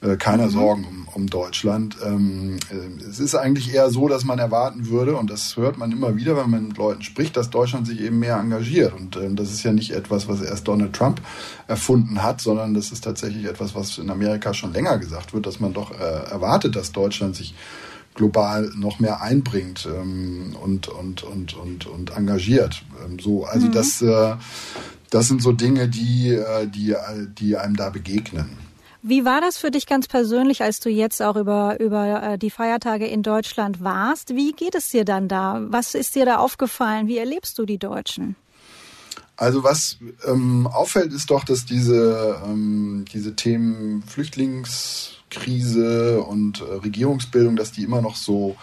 äh, 0.00 0.16
keiner 0.16 0.46
mhm. 0.46 0.50
Sorgen 0.50 0.84
um, 0.84 1.08
um 1.12 1.26
Deutschland. 1.26 1.96
Ähm, 2.04 2.58
äh, 2.70 3.04
es 3.08 3.18
ist 3.18 3.34
eigentlich 3.34 3.74
eher 3.74 3.90
so, 3.90 4.08
dass 4.08 4.24
man 4.24 4.38
erwarten 4.38 4.88
würde, 4.88 5.16
und 5.16 5.28
das 5.28 5.56
hört 5.56 5.76
man 5.76 5.90
immer 5.90 6.16
wieder, 6.16 6.36
wenn 6.36 6.50
man 6.50 6.68
mit 6.68 6.78
Leuten 6.78 7.02
spricht, 7.02 7.36
dass 7.36 7.50
Deutschland 7.50 7.86
sich 7.86 8.00
eben 8.00 8.18
mehr 8.18 8.36
engagiert. 8.36 8.94
Und 8.94 9.16
ähm, 9.16 9.34
das 9.34 9.50
ist 9.50 9.62
ja 9.64 9.72
nicht 9.72 9.90
etwas, 9.90 10.28
was 10.28 10.40
erst 10.40 10.68
Donald 10.68 10.92
Trump 10.92 11.20
erfunden 11.66 12.22
hat, 12.22 12.40
sondern 12.40 12.74
das 12.74 12.92
ist 12.92 13.02
tatsächlich 13.02 13.46
etwas, 13.46 13.74
was 13.74 13.98
in 13.98 14.10
Amerika 14.10 14.54
schon 14.54 14.72
länger 14.72 14.98
gesagt 14.98 15.34
wird, 15.34 15.46
dass 15.46 15.58
man 15.58 15.72
doch 15.72 15.90
äh, 15.90 16.30
erwartet, 16.30 16.76
dass 16.76 16.92
Deutschland 16.92 17.34
sich 17.34 17.54
global 18.14 18.70
noch 18.76 18.98
mehr 18.98 19.22
einbringt 19.22 19.88
ähm, 19.92 20.56
und, 20.62 20.88
und, 20.88 21.22
und, 21.22 21.54
und, 21.54 21.86
und 21.86 22.16
engagiert. 22.16 22.84
Ähm, 23.04 23.18
so, 23.18 23.44
also 23.44 23.66
mhm. 23.66 23.72
das, 23.72 24.02
äh, 24.02 24.36
das 25.10 25.28
sind 25.28 25.42
so 25.42 25.52
Dinge, 25.52 25.88
die, 25.88 26.34
äh, 26.34 26.66
die, 26.66 26.94
die 27.38 27.56
einem 27.56 27.76
da 27.76 27.90
begegnen. 27.90 28.67
Wie 29.02 29.24
war 29.24 29.40
das 29.40 29.58
für 29.58 29.70
dich 29.70 29.86
ganz 29.86 30.08
persönlich, 30.08 30.62
als 30.62 30.80
du 30.80 30.90
jetzt 30.90 31.22
auch 31.22 31.36
über, 31.36 31.78
über 31.78 32.20
äh, 32.22 32.38
die 32.38 32.50
Feiertage 32.50 33.06
in 33.06 33.22
Deutschland 33.22 33.80
warst? 33.82 34.34
Wie 34.34 34.50
geht 34.52 34.74
es 34.74 34.90
dir 34.90 35.04
dann 35.04 35.28
da? 35.28 35.60
Was 35.68 35.94
ist 35.94 36.16
dir 36.16 36.24
da 36.24 36.38
aufgefallen? 36.38 37.06
Wie 37.06 37.18
erlebst 37.18 37.56
du 37.58 37.64
die 37.64 37.78
Deutschen? 37.78 38.34
Also 39.36 39.62
was 39.62 39.98
ähm, 40.26 40.66
auffällt, 40.66 41.12
ist 41.12 41.30
doch, 41.30 41.44
dass 41.44 41.64
diese, 41.64 42.42
ähm, 42.44 43.04
diese 43.12 43.36
Themen 43.36 44.02
Flüchtlingskrise 44.02 46.20
und 46.22 46.60
äh, 46.60 46.64
Regierungsbildung, 46.64 47.54
dass 47.54 47.70
die 47.70 47.84
immer 47.84 48.02
noch 48.02 48.16
so, 48.16 48.56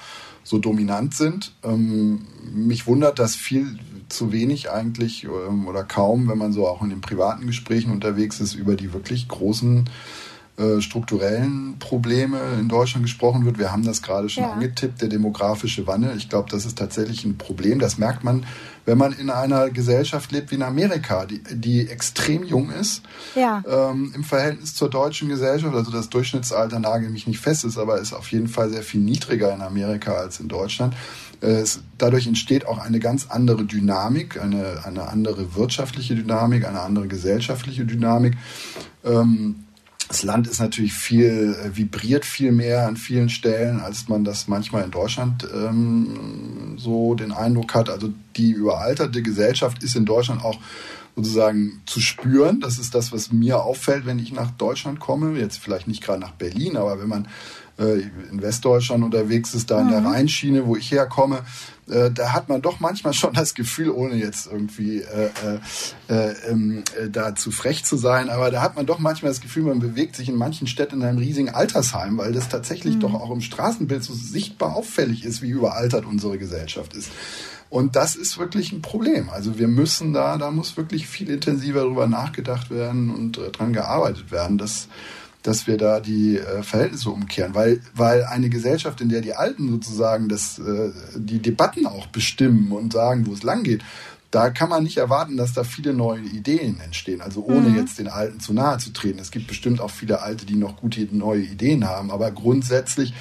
so 0.44 0.58
dominant 0.58 1.16
sind. 1.16 1.54
Ähm, 1.64 2.28
mich 2.54 2.88
wundert, 2.88 3.20
dass 3.20 3.36
viel 3.36 3.80
zu 4.10 4.34
wenig 4.34 4.70
eigentlich 4.70 5.24
ähm, 5.24 5.70
oder 5.70 5.86
kaum, 5.86 6.28
wenn 6.28 6.38
man 6.38 6.52
so 6.52 6.68
auch 6.68 6.82
in 6.82 6.90
den 6.90 7.00
privaten 7.00 7.48
Gesprächen 7.48 7.94
unterwegs 7.94 8.42
ist, 8.42 8.54
über 8.54 8.76
die 8.76 8.92
wirklich 8.92 9.30
großen 9.30 9.86
äh, 9.86 9.90
strukturellen 10.80 11.80
Probleme 11.80 12.40
in 12.60 12.70
Deutschland 12.70 13.06
gesprochen 13.06 13.46
wird. 13.46 13.60
Wir 13.60 13.74
haben 13.74 13.84
das 13.84 14.02
gerade 14.02 14.30
schon 14.30 14.44
ja. 14.44 14.54
angetippt, 14.54 15.02
der 15.02 15.10
demografische 15.10 15.86
Wandel. 15.86 16.16
Ich 16.16 16.30
glaube, 16.30 16.50
das 16.50 16.66
ist 16.66 16.78
tatsächlich 16.78 17.26
ein 17.26 17.38
Problem. 17.38 17.80
Das 17.80 17.98
merkt 17.98 18.24
man, 18.24 18.46
wenn 18.86 18.98
man 18.98 19.12
in 19.12 19.30
einer 19.30 19.70
Gesellschaft 19.70 20.32
lebt 20.32 20.52
wie 20.52 20.56
in 20.56 20.62
Amerika, 20.62 21.26
die, 21.26 21.42
die 21.52 21.90
extrem 21.90 22.44
jung 22.44 22.70
ist 22.70 23.02
ja. 23.36 23.64
ähm, 23.68 24.14
im 24.16 24.24
Verhältnis 24.24 24.76
zur 24.76 24.90
deutschen 24.90 25.28
Gesellschaft. 25.28 25.76
Also 25.76 25.92
das 25.92 26.10
Durchschnittsalter 26.10 26.80
nagel 26.80 27.10
mich 27.10 27.28
nicht 27.28 27.40
fest 27.40 27.66
ist, 27.66 27.78
aber 27.78 28.00
ist 28.00 28.14
auf 28.14 28.32
jeden 28.32 28.48
Fall 28.48 28.70
sehr 28.70 28.84
viel 28.84 29.02
niedriger 29.02 29.54
in 29.54 29.62
Amerika 29.62 30.14
als 30.14 30.40
in 30.40 30.48
Deutschland. 30.48 30.96
Äh, 31.42 31.48
es, 31.48 31.82
dadurch 31.98 32.28
entsteht 32.28 32.66
auch 32.66 32.78
eine 32.78 33.00
ganz 33.00 33.28
andere 33.28 33.66
Dynamik, 33.66 34.42
eine, 34.42 34.86
eine 34.86 35.10
andere 35.10 35.56
wirtschaftliche 35.56 36.16
Dynamik, 36.16 36.66
eine 36.66 36.80
andere 36.80 37.08
gesellschaftliche 37.08 37.86
Dynamik. 37.86 38.36
Ähm, 39.04 39.65
das 40.08 40.24
Land 40.24 40.48
ist 40.48 40.60
natürlich 40.60 40.94
viel, 40.94 41.56
äh, 41.64 41.76
vibriert 41.76 42.26
viel 42.26 42.52
mehr 42.52 42.88
an 42.88 42.98
vielen 42.98 43.30
Stellen, 43.30 43.80
als 43.80 44.08
man 44.08 44.24
das 44.24 44.48
manchmal 44.48 44.84
in 44.84 44.92
Deutschland 44.92 45.48
ähm, 45.54 46.76
so 46.78 47.16
den 47.16 47.32
Eindruck 47.32 47.74
hat. 47.74 47.90
Also 47.90 48.14
die 48.36 48.52
überalterte 48.52 49.22
Gesellschaft 49.22 49.84
ist 49.84 49.96
in 49.96 50.06
Deutschland 50.06 50.44
auch 50.44 50.60
sozusagen 51.16 51.82
zu 51.86 52.02
spüren. 52.02 52.60
Das 52.60 52.78
ist 52.78 52.94
das, 52.94 53.12
was 53.12 53.32
mir 53.32 53.64
auffällt, 53.64 54.06
wenn 54.06 54.20
ich 54.20 54.32
nach 54.34 54.52
Deutschland 54.52 55.00
komme. 55.00 55.40
Jetzt 55.40 55.58
vielleicht 55.58 55.88
nicht 55.88 56.04
gerade 56.04 56.20
nach 56.20 56.32
Berlin, 56.32 56.78
aber 56.78 57.00
wenn 57.00 57.08
man 57.08 57.28
äh, 57.80 58.02
in 58.32 58.42
Westdeutschland 58.42 59.04
unterwegs 59.04 59.54
ist, 59.54 59.72
da 59.72 59.82
in 59.82 59.90
der 59.90 60.02
mhm. 60.02 60.08
Rheinschiene, 60.08 60.66
wo 60.66 60.76
ich 60.76 60.92
herkomme, 60.92 61.40
äh, 61.90 62.12
da 62.12 62.34
hat 62.34 62.50
man 62.50 62.62
doch 62.62 62.80
manchmal 62.80 63.14
schon 63.14 63.34
das 63.34 63.54
Gefühl, 63.54 63.90
ohne 63.90 64.16
jetzt 64.16 64.48
irgendwie 64.48 65.00
äh, 65.00 65.30
äh, 66.10 66.14
äh, 66.14 66.36
ähm, 66.50 66.84
äh, 67.00 67.10
da 67.10 67.36
zu 67.36 67.52
frech 67.52 67.86
zu 67.86 67.98
sein, 67.98 68.30
aber 68.30 68.52
da 68.52 68.62
hat 68.62 68.76
man 68.76 68.86
doch 68.86 69.00
manchmal 69.00 69.32
das 69.32 69.42
Gefühl, 69.42 69.64
man 69.64 69.80
bewegt 69.80 70.16
sich 70.16 70.30
in 70.30 70.36
manchen 70.36 70.68
Städten 70.68 71.02
in 71.02 71.04
einem 71.04 71.20
riesigen 71.20 71.50
Altersheim, 71.50 72.18
weil 72.18 72.34
das 72.34 72.50
tatsächlich 72.50 72.96
mhm. 72.96 73.00
doch 73.02 73.14
auch 73.14 73.32
im 73.32 73.42
Straßenbild 73.42 74.04
so 74.04 74.14
sichtbar 74.14 74.76
auffällig 74.76 75.24
ist, 75.24 75.42
wie 75.42 75.50
überaltert 75.50 76.06
unsere 76.06 76.38
Gesellschaft 76.38 76.94
ist. 76.96 77.12
Und 77.70 77.96
das 77.96 78.16
ist 78.16 78.38
wirklich 78.38 78.72
ein 78.72 78.82
Problem. 78.82 79.30
Also 79.30 79.58
wir 79.58 79.68
müssen 79.68 80.14
da, 80.14 80.38
da 80.38 80.52
muss 80.52 80.78
wirklich 80.78 81.08
viel 81.08 81.30
intensiver 81.30 81.82
darüber 81.82 82.08
nachgedacht 82.08 82.70
werden 82.70 83.10
und 83.10 83.40
dran 83.52 83.74
gearbeitet 83.74 84.32
werden, 84.32 84.58
dass 84.58 84.88
dass 85.46 85.68
wir 85.68 85.78
da 85.78 86.00
die 86.00 86.38
äh, 86.38 86.64
Verhältnisse 86.64 87.10
umkehren, 87.10 87.54
weil, 87.54 87.82
weil 87.94 88.24
eine 88.26 88.50
Gesellschaft, 88.50 89.02
in 89.02 89.10
der 89.10 89.22
die 89.22 89.36
Alten 89.36 89.70
sozusagen 89.70 90.28
das, 90.28 90.60
äh, 90.60 90.92
die 91.16 91.40
Debatten 91.40 91.86
auch 91.86 92.08
bestimmen 92.08 92.72
und 92.72 92.94
sagen, 92.94 93.28
wo 93.28 93.34
es 93.34 93.44
lang 93.44 93.64
geht, 93.64 93.84
da 94.36 94.50
kann 94.50 94.68
man 94.68 94.84
nicht 94.84 94.98
erwarten, 94.98 95.38
dass 95.38 95.54
da 95.54 95.64
viele 95.64 95.94
neue 95.94 96.20
Ideen 96.20 96.82
entstehen. 96.82 97.22
Also 97.22 97.42
ohne 97.46 97.70
mhm. 97.70 97.78
jetzt 97.78 97.98
den 98.00 98.10
Alten 98.10 98.42
zu 98.42 98.52
nahe 98.52 98.80
zu 98.80 98.92
treten. 98.92 99.18
Es 99.18 99.32
gibt 99.32 99.48
bestimmt 99.48 99.80
auch 99.80 99.92
viele 99.92 100.22
Alte, 100.22 100.46
die 100.46 100.58
noch 100.58 100.76
gute 100.76 101.08
neue 101.12 101.44
Ideen 101.44 101.88
haben. 101.88 102.12
Aber 102.12 102.32
grundsätzlich 102.32 103.14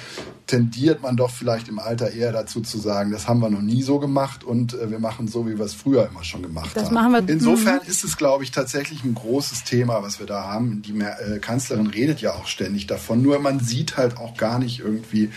tendiert 0.45 1.01
man 1.01 1.15
doch 1.15 1.31
vielleicht 1.31 1.69
im 1.69 1.79
Alter 1.79 2.11
eher 2.11 2.33
dazu 2.33 2.59
zu 2.59 2.77
sagen, 2.77 3.11
das 3.11 3.29
haben 3.29 3.39
wir 3.39 3.49
noch 3.49 3.61
nie 3.61 3.81
so 3.81 3.97
gemacht 3.99 4.43
und 4.43 4.73
äh, 4.73 4.91
wir 4.91 4.99
machen 4.99 5.29
so, 5.29 5.47
wie 5.47 5.57
wir 5.57 5.65
es 5.65 5.73
früher 5.73 6.05
immer 6.07 6.25
schon 6.25 6.43
gemacht 6.43 6.71
das 6.75 6.87
haben. 6.87 6.93
Machen 6.93 7.11
wir, 7.13 7.33
Insofern 7.33 7.79
mhm. 7.83 7.89
ist 7.89 8.03
es, 8.03 8.17
glaube 8.17 8.43
ich, 8.43 8.51
tatsächlich 8.51 9.05
ein 9.05 9.15
großes 9.15 9.63
Thema, 9.63 10.03
was 10.03 10.19
wir 10.19 10.27
da 10.27 10.43
haben. 10.43 10.81
Die 10.81 10.99
äh, 10.99 11.39
Kanzlerin 11.39 11.87
redet 11.87 12.19
ja 12.19 12.33
auch 12.33 12.47
ständig 12.47 12.87
davon. 12.87 13.21
Nur 13.21 13.39
man 13.39 13.61
sieht 13.61 13.95
halt 13.95 14.17
auch 14.17 14.35
gar 14.35 14.59
nicht 14.59 14.79
irgendwie, 14.81 15.31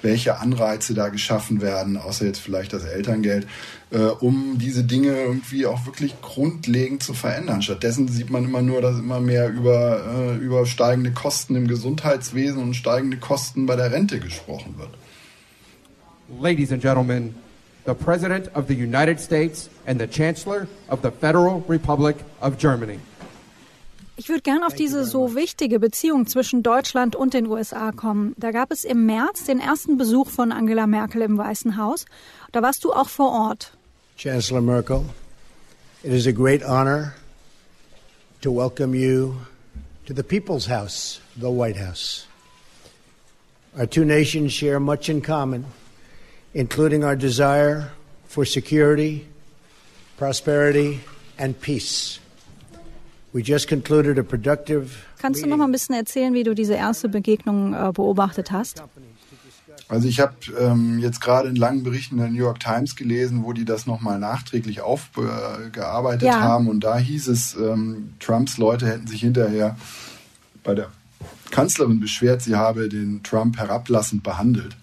welche 0.00 0.38
Anreize 0.38 0.94
da 0.94 1.10
geschaffen 1.10 1.60
werden, 1.60 1.98
außer 1.98 2.24
jetzt 2.24 2.40
vielleicht 2.40 2.72
das 2.72 2.84
Elterngeld, 2.84 3.46
äh, 3.90 3.98
um 3.98 4.58
diese 4.58 4.84
Dinge 4.84 5.08
irgendwie 5.08 5.66
auch 5.66 5.86
wirklich 5.86 6.20
grundlegend 6.20 7.02
zu 7.02 7.14
verändern. 7.14 7.62
Stattdessen 7.62 8.08
sieht 8.08 8.30
man 8.30 8.44
immer 8.44 8.62
nur, 8.62 8.82
dass 8.82 8.98
immer 8.98 9.20
mehr 9.20 9.48
über, 9.48 10.04
äh, 10.06 10.36
über 10.36 10.66
steigende 10.66 11.12
Kosten 11.12 11.56
im 11.56 11.68
Gesundheitswesen 11.68 12.62
und 12.62 12.74
steigende 12.74 13.16
Kosten 13.16 13.66
bei 13.66 13.76
der 13.76 13.90
Rente 13.92 14.20
gesprochen 14.20 14.74
wird. 14.76 14.90
Ladies 16.40 16.72
and 16.72 16.82
gentlemen, 16.82 17.34
the 17.86 17.94
President 17.94 18.54
of 18.54 18.66
the 18.68 18.74
United 18.74 19.18
States 19.18 19.70
and 19.86 19.98
the 19.98 20.06
Chancellor 20.06 20.68
of 20.90 21.00
the 21.02 21.10
Federal 21.10 21.62
Republic 21.68 22.16
of 22.42 22.58
Germany. 22.58 22.98
Ich 24.20 24.28
würde 24.28 24.42
gerne 24.42 24.66
auf 24.66 24.74
diese 24.74 25.04
so 25.04 25.36
wichtige 25.36 25.78
Beziehung 25.78 26.26
zwischen 26.26 26.64
Deutschland 26.64 27.14
und 27.14 27.34
den 27.34 27.46
USA 27.46 27.92
kommen. 27.92 28.34
Da 28.36 28.50
gab 28.50 28.72
es 28.72 28.84
im 28.84 29.06
März 29.06 29.44
den 29.44 29.60
ersten 29.60 29.96
Besuch 29.96 30.28
von 30.28 30.50
Angela 30.50 30.88
Merkel 30.88 31.22
im 31.22 31.38
Weißen 31.38 31.76
Haus. 31.76 32.04
Da 32.50 32.60
warst 32.60 32.82
du 32.82 32.92
auch 32.92 33.08
vor 33.08 33.30
Ort. 33.30 33.77
Chancellor 34.18 34.60
Merkel, 34.60 35.06
it 36.02 36.12
is 36.12 36.26
a 36.26 36.32
great 36.32 36.60
honor 36.64 37.14
to 38.40 38.50
welcome 38.50 38.92
you 38.92 39.38
to 40.06 40.12
the 40.12 40.24
People's 40.24 40.66
House, 40.66 41.20
the 41.36 41.48
White 41.48 41.76
House. 41.76 42.26
Our 43.78 43.86
two 43.86 44.04
nations 44.04 44.52
share 44.52 44.80
much 44.80 45.08
in 45.08 45.20
common, 45.20 45.66
including 46.52 47.04
our 47.04 47.14
desire 47.14 47.92
for 48.26 48.44
security, 48.44 49.24
prosperity, 50.16 50.98
and 51.38 51.54
peace. 51.60 52.18
We 53.32 53.44
just 53.44 53.68
concluded 53.68 54.18
a 54.18 54.24
productive 54.24 55.06
Kannst 55.20 55.44
du 55.44 55.46
noch 55.46 55.58
mal 55.58 55.66
ein 55.66 55.72
bisschen 55.72 55.94
erzählen, 55.94 56.34
wie 56.34 56.42
du 56.42 56.54
diese 56.54 56.74
erste 56.74 57.08
Begegnung 57.08 57.72
äh, 57.72 57.92
beobachtet 57.92 58.50
hast? 58.50 58.82
Also 59.88 60.06
ich 60.06 60.20
habe 60.20 60.34
ähm, 60.58 60.98
jetzt 60.98 61.20
gerade 61.20 61.48
in 61.48 61.56
langen 61.56 61.82
Berichten 61.82 62.18
der 62.18 62.28
New 62.28 62.36
York 62.36 62.60
Times 62.60 62.94
gelesen, 62.94 63.44
wo 63.44 63.54
die 63.54 63.64
das 63.64 63.86
nochmal 63.86 64.18
nachträglich 64.18 64.82
aufgearbeitet 64.82 66.28
ja. 66.28 66.40
haben. 66.40 66.68
Und 66.68 66.80
da 66.80 66.98
hieß 66.98 67.28
es, 67.28 67.54
ähm, 67.54 68.12
Trumps 68.20 68.58
Leute 68.58 68.86
hätten 68.86 69.06
sich 69.06 69.20
hinterher 69.22 69.76
bei 70.62 70.74
der 70.74 70.90
Kanzlerin 71.50 72.00
beschwert, 72.00 72.42
sie 72.42 72.56
habe 72.56 72.90
den 72.90 73.22
Trump 73.22 73.56
herablassend 73.56 74.22
behandelt. 74.22 74.76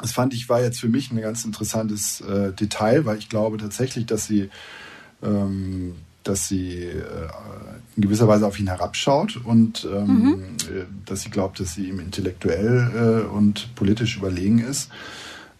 Das 0.00 0.12
fand 0.12 0.32
ich 0.32 0.48
war 0.48 0.62
jetzt 0.62 0.78
für 0.78 0.88
mich 0.88 1.10
ein 1.10 1.20
ganz 1.20 1.44
interessantes 1.44 2.20
äh, 2.20 2.52
Detail, 2.52 3.04
weil 3.04 3.18
ich 3.18 3.28
glaube 3.28 3.58
tatsächlich, 3.58 4.06
dass 4.06 4.26
sie 4.26 4.48
ähm, 5.22 5.96
dass 6.28 6.48
sie 6.48 6.84
äh, 6.84 7.28
in 7.96 8.02
gewisser 8.02 8.28
Weise 8.28 8.46
auf 8.46 8.58
ihn 8.60 8.68
herabschaut 8.68 9.40
und 9.44 9.86
ähm, 9.90 10.06
mhm. 10.06 10.42
Äh, 10.68 10.84
dass 11.06 11.22
sie 11.22 11.30
glaubt, 11.30 11.60
dass 11.60 11.74
sie 11.74 11.88
ihm 11.88 12.00
intellektuell 12.00 13.24
äh, 13.26 13.28
und 13.34 13.74
politisch 13.74 14.16
überlegen 14.16 14.58
ist. 14.58 14.90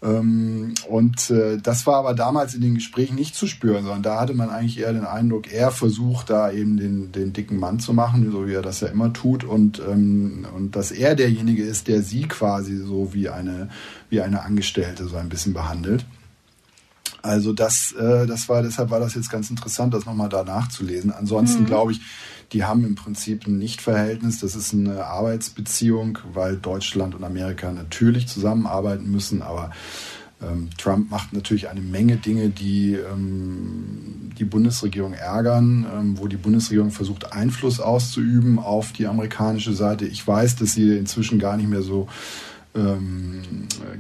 Ähm, 0.01 0.75
und 0.89 1.31
äh, 1.31 1.59
das 1.59 1.87
war 1.87 1.97
aber 1.97 2.15
damals 2.15 2.55
in 2.55 2.61
den 2.61 2.77
Gesprächen 2.77 3.17
nicht 3.17 3.35
zu 3.35 3.49
spüren, 3.49 3.83
sondern 3.83 4.03
da 4.03 4.21
hatte 4.21 4.35
man 4.35 4.49
eigentlich 4.49 4.79
eher 4.79 4.93
den 4.93 5.05
Eindruck, 5.05 5.53
er 5.53 5.73
versucht 5.73 6.31
da 6.31 6.53
eben 6.53 6.77
den, 6.77 7.11
den 7.11 7.33
dicken 7.33 7.59
Mann 7.59 7.81
zu 7.81 7.93
machen, 7.93 8.31
so 8.31 8.47
wie 8.47 8.55
er 8.55 8.63
das 8.63 8.81
ja 8.81 8.89
immer 8.89 9.13
tut, 9.13 9.43
und, 9.43 9.81
ähm, 9.81 10.47
und 10.55 10.77
dass 10.77 10.93
er 10.93 11.17
derjenige 11.17 11.65
ist, 11.65 11.89
der 11.89 12.03
sie 12.03 12.23
quasi 12.23 12.77
so 12.77 13.13
wie 13.13 13.29
eine, 13.29 13.71
wie 14.09 14.21
eine 14.21 14.45
Angestellte 14.45 15.09
so 15.09 15.17
ein 15.17 15.29
bisschen 15.29 15.53
behandelt. 15.53 16.07
Also 17.29 17.53
das, 17.53 17.93
äh, 17.93 18.27
das 18.27 18.49
war, 18.49 18.63
deshalb 18.63 18.91
war 18.91 19.01
das 19.01 19.15
jetzt 19.15 19.31
ganz 19.31 19.51
interessant, 19.51 19.93
das 19.93 20.07
nochmal 20.07 20.31
da 20.31 20.45
nachzulesen. 20.45 21.13
Ansonsten 21.13 21.63
mhm. 21.63 21.67
glaube 21.67 21.93
ich, 21.93 22.01
die 22.53 22.65
haben 22.65 22.85
im 22.87 22.95
Prinzip 22.95 23.47
ein 23.47 23.59
Nichtverhältnis. 23.59 24.41
Das 24.41 24.57
ist 24.57 24.73
eine 24.73 25.05
Arbeitsbeziehung, 25.05 26.19
weil 26.33 26.57
Deutschland 26.57 27.15
und 27.15 27.25
Amerika 27.25 27.71
natürlich 27.71 28.29
zusammenarbeiten 28.29 29.11
müssen, 29.11 29.43
aber 29.43 29.71
ähm, 30.41 30.71
Trump 30.79 31.11
macht 31.11 31.35
natürlich 31.35 31.69
eine 31.69 31.83
Menge 31.83 32.17
Dinge, 32.17 32.49
die 32.49 32.95
ähm, 32.95 34.31
die 34.39 34.45
Bundesregierung 34.45 35.13
ärgern, 35.13 35.87
ähm, 35.93 36.19
wo 36.19 36.29
die 36.29 36.37
Bundesregierung 36.37 36.93
versucht, 36.93 37.33
Einfluss 37.33 37.79
auszuüben 37.79 38.59
auf 38.59 38.93
die 38.93 39.07
amerikanische 39.07 39.75
Seite. 39.75 40.07
Ich 40.07 40.27
weiß, 40.27 40.57
dass 40.57 40.73
sie 40.73 40.97
inzwischen 40.97 41.39
gar 41.39 41.59
nicht 41.59 41.69
mehr 41.69 41.83
so 41.83 42.09
ähm, 42.79 43.43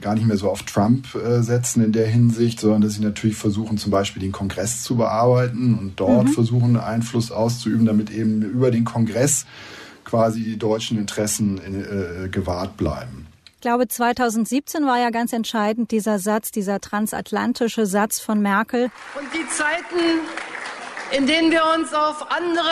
gar 0.00 0.14
nicht 0.14 0.26
mehr 0.26 0.36
so 0.36 0.50
auf 0.50 0.62
Trump 0.62 1.14
äh, 1.14 1.42
setzen 1.42 1.84
in 1.84 1.92
der 1.92 2.06
Hinsicht, 2.06 2.60
sondern 2.60 2.82
dass 2.82 2.94
sie 2.94 3.02
natürlich 3.02 3.36
versuchen, 3.36 3.78
zum 3.78 3.90
Beispiel 3.90 4.22
den 4.22 4.32
Kongress 4.32 4.82
zu 4.82 4.96
bearbeiten 4.96 5.76
und 5.78 6.00
dort 6.00 6.26
mhm. 6.26 6.32
versuchen, 6.32 6.76
Einfluss 6.76 7.30
auszuüben, 7.30 7.86
damit 7.86 8.10
eben 8.10 8.42
über 8.42 8.70
den 8.70 8.84
Kongress 8.84 9.46
quasi 10.04 10.42
die 10.42 10.58
deutschen 10.58 10.98
Interessen 10.98 11.58
äh, 11.58 12.28
gewahrt 12.28 12.76
bleiben. 12.76 13.26
Ich 13.56 13.62
glaube, 13.62 13.88
2017 13.88 14.86
war 14.86 14.98
ja 14.98 15.10
ganz 15.10 15.32
entscheidend 15.32 15.90
dieser 15.90 16.20
Satz, 16.20 16.52
dieser 16.52 16.80
transatlantische 16.80 17.86
Satz 17.86 18.20
von 18.20 18.40
Merkel. 18.40 18.84
Und 19.18 19.26
die 19.34 19.46
Zeiten, 19.48 20.20
in 21.10 21.26
denen 21.26 21.50
wir 21.50 21.62
uns 21.76 21.92
auf 21.92 22.30
andere 22.30 22.70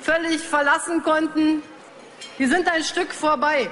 völlig 0.00 0.40
verlassen 0.40 1.02
konnten, 1.02 1.62
die 2.38 2.46
sind 2.46 2.66
ein 2.66 2.82
Stück 2.82 3.12
vorbei. 3.12 3.68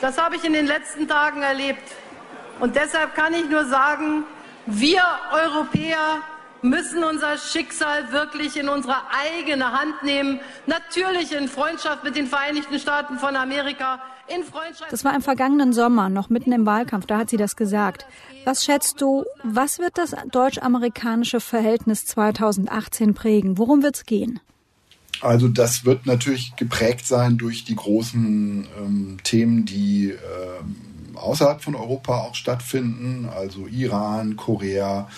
Das 0.00 0.18
habe 0.18 0.36
ich 0.36 0.44
in 0.44 0.52
den 0.52 0.66
letzten 0.66 1.08
Tagen 1.08 1.42
erlebt. 1.42 1.82
Und 2.60 2.76
deshalb 2.76 3.14
kann 3.14 3.34
ich 3.34 3.48
nur 3.48 3.64
sagen, 3.64 4.24
wir 4.66 5.02
Europäer 5.32 6.22
müssen 6.62 7.04
unser 7.04 7.38
Schicksal 7.38 8.12
wirklich 8.12 8.56
in 8.56 8.68
unsere 8.68 8.96
eigene 9.10 9.72
Hand 9.72 10.02
nehmen. 10.02 10.40
Natürlich 10.66 11.32
in 11.34 11.48
Freundschaft 11.48 12.04
mit 12.04 12.16
den 12.16 12.26
Vereinigten 12.26 12.78
Staaten 12.78 13.18
von 13.18 13.36
Amerika. 13.36 14.00
In 14.28 14.42
Freundschaft 14.42 14.92
das 14.92 15.04
war 15.04 15.14
im 15.14 15.22
vergangenen 15.22 15.72
Sommer, 15.72 16.08
noch 16.08 16.30
mitten 16.30 16.50
im 16.50 16.66
Wahlkampf, 16.66 17.06
da 17.06 17.18
hat 17.18 17.30
sie 17.30 17.36
das 17.36 17.54
gesagt. 17.54 18.06
Was 18.44 18.64
schätzt 18.64 19.00
du, 19.00 19.24
was 19.44 19.78
wird 19.78 19.98
das 19.98 20.16
deutsch-amerikanische 20.32 21.38
Verhältnis 21.38 22.06
2018 22.06 23.14
prägen? 23.14 23.56
Worum 23.56 23.84
wird 23.84 23.94
es 23.94 24.04
gehen? 24.04 24.40
Also 25.20 25.48
das 25.48 25.84
wird 25.84 26.06
natürlich 26.06 26.56
geprägt 26.56 27.06
sein 27.06 27.38
durch 27.38 27.64
die 27.64 27.76
großen 27.76 28.66
ähm, 28.78 29.16
Themen, 29.22 29.64
die 29.64 30.10
ähm, 30.10 30.76
außerhalb 31.14 31.62
von 31.62 31.74
Europa 31.74 32.18
auch 32.18 32.34
stattfinden, 32.34 33.28
also 33.34 33.66
Iran, 33.66 34.36
Korea. 34.36 35.08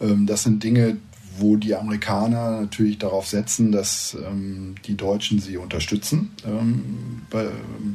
Ähm, 0.00 0.26
das 0.26 0.44
sind 0.44 0.62
Dinge, 0.62 0.98
wo 1.38 1.56
die 1.56 1.74
Amerikaner 1.74 2.62
natürlich 2.62 2.98
darauf 2.98 3.26
setzen, 3.26 3.72
dass 3.72 4.16
ähm, 4.26 4.74
die 4.86 4.96
Deutschen 4.96 5.38
sie 5.38 5.58
unterstützen. 5.58 6.30
Ähm, 6.46 7.22
bei, 7.30 7.48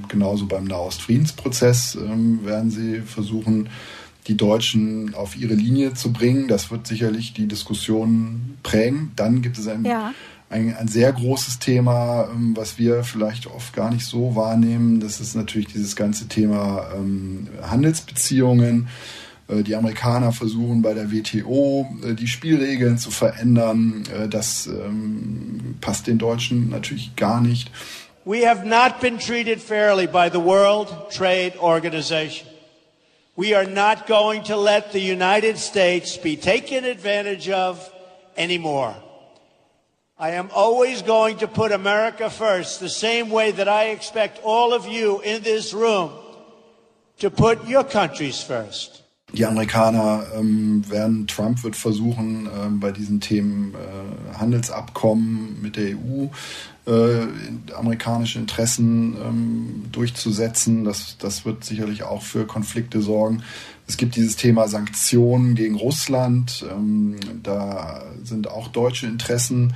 genauso 0.07 0.45
beim 0.45 0.65
Nahostfriedensprozess 0.65 1.95
ähm, 1.95 2.45
werden 2.45 2.69
sie 2.69 3.01
versuchen, 3.01 3.69
die 4.27 4.37
Deutschen 4.37 5.15
auf 5.15 5.35
ihre 5.35 5.55
Linie 5.55 5.95
zu 5.95 6.13
bringen. 6.13 6.47
Das 6.47 6.69
wird 6.69 6.85
sicherlich 6.85 7.33
die 7.33 7.47
Diskussion 7.47 8.57
prägen. 8.61 9.11
Dann 9.15 9.41
gibt 9.41 9.57
es 9.57 9.67
ein 9.67 9.83
ja 9.83 10.13
ein, 10.51 10.75
ein 10.75 10.87
sehr 10.87 11.11
großes 11.13 11.59
Thema, 11.59 12.27
ähm, 12.31 12.55
was 12.55 12.77
wir 12.77 13.03
vielleicht 13.03 13.47
oft 13.47 13.73
gar 13.73 13.91
nicht 13.91 14.05
so 14.05 14.35
wahrnehmen. 14.35 14.99
Das 14.99 15.19
ist 15.19 15.35
natürlich 15.35 15.67
dieses 15.67 15.95
ganze 15.95 16.27
Thema 16.27 16.87
ähm, 16.95 17.47
Handelsbeziehungen. 17.61 18.89
Äh, 19.47 19.63
die 19.63 19.75
Amerikaner 19.75 20.31
versuchen 20.31 20.81
bei 20.81 20.93
der 20.93 21.11
WTO 21.11 21.87
äh, 22.03 22.13
die 22.13 22.27
Spielregeln 22.27 22.97
zu 22.97 23.11
verändern. 23.11 24.03
Äh, 24.13 24.27
das 24.27 24.67
ähm, 24.67 25.75
passt 25.81 26.07
den 26.07 26.17
Deutschen 26.17 26.69
natürlich 26.69 27.15
gar 27.15 27.41
nicht. 27.41 27.71
We 28.23 28.47
have 28.47 28.67
not 28.67 28.99
been 29.01 29.17
treated 29.17 29.59
fairly 29.59 30.05
by 30.05 30.29
the 30.31 30.39
World 30.39 30.89
Trade 31.09 31.53
Organization. 31.59 32.47
We 33.35 33.55
are 33.55 33.65
not 33.65 34.05
going 34.05 34.43
to 34.43 34.55
let 34.55 34.91
the 34.91 34.99
United 34.99 35.57
States 35.57 36.17
be 36.17 36.35
taken 36.35 36.83
advantage 36.85 37.49
of 37.49 37.91
anymore. 38.37 38.93
I 40.23 40.35
am 40.35 40.51
always 40.53 41.01
going 41.01 41.39
to 41.39 41.47
put 41.47 41.71
America 41.71 42.29
first, 42.29 42.79
the 42.79 42.89
same 42.89 43.31
way 43.31 43.49
that 43.53 43.67
I 43.67 43.85
expect 43.85 44.39
all 44.43 44.71
of 44.71 44.87
you 44.87 45.19
in 45.21 45.41
this 45.41 45.73
room 45.73 46.11
to 47.17 47.31
put 47.31 47.67
your 47.67 47.83
countries 47.83 48.39
first. 48.39 49.01
Die 49.33 49.45
Amerikaner 49.47 50.27
ähm, 50.37 50.83
werden, 50.89 51.25
Trump 51.25 51.63
wird 51.63 51.75
versuchen, 51.75 52.47
ähm, 52.55 52.79
bei 52.79 52.91
diesen 52.91 53.19
Themen 53.19 53.73
äh, 53.73 54.37
Handelsabkommen 54.37 55.59
mit 55.59 55.75
der 55.75 55.95
EU 55.95 56.27
äh, 56.85 57.73
amerikanische 57.73 58.37
Interessen 58.37 59.15
ähm, 59.15 59.85
durchzusetzen. 59.91 60.83
Das, 60.83 61.17
das 61.17 61.45
wird 61.45 61.63
sicherlich 61.63 62.03
auch 62.03 62.21
für 62.21 62.45
Konflikte 62.45 63.01
sorgen. 63.01 63.41
Es 63.87 63.97
gibt 63.97 64.15
dieses 64.15 64.35
Thema 64.35 64.67
Sanktionen 64.67 65.55
gegen 65.55 65.73
Russland. 65.73 66.63
Ähm, 66.69 67.15
da 67.41 68.03
sind 68.23 68.47
auch 68.47 68.67
deutsche 68.67 69.07
Interessen 69.07 69.73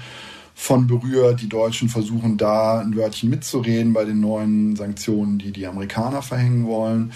von 0.55 0.87
berührt. 0.87 1.41
Die 1.41 1.49
Deutschen 1.49 1.89
versuchen 1.89 2.37
da 2.37 2.79
ein 2.79 2.95
Wörtchen 2.95 3.29
mitzureden 3.29 3.93
bei 3.93 4.05
den 4.05 4.21
neuen 4.21 4.75
Sanktionen, 4.77 5.37
die 5.37 5.51
die 5.51 5.67
Amerikaner 5.67 6.21
verhängen 6.21 6.65
wollen, 6.65 7.11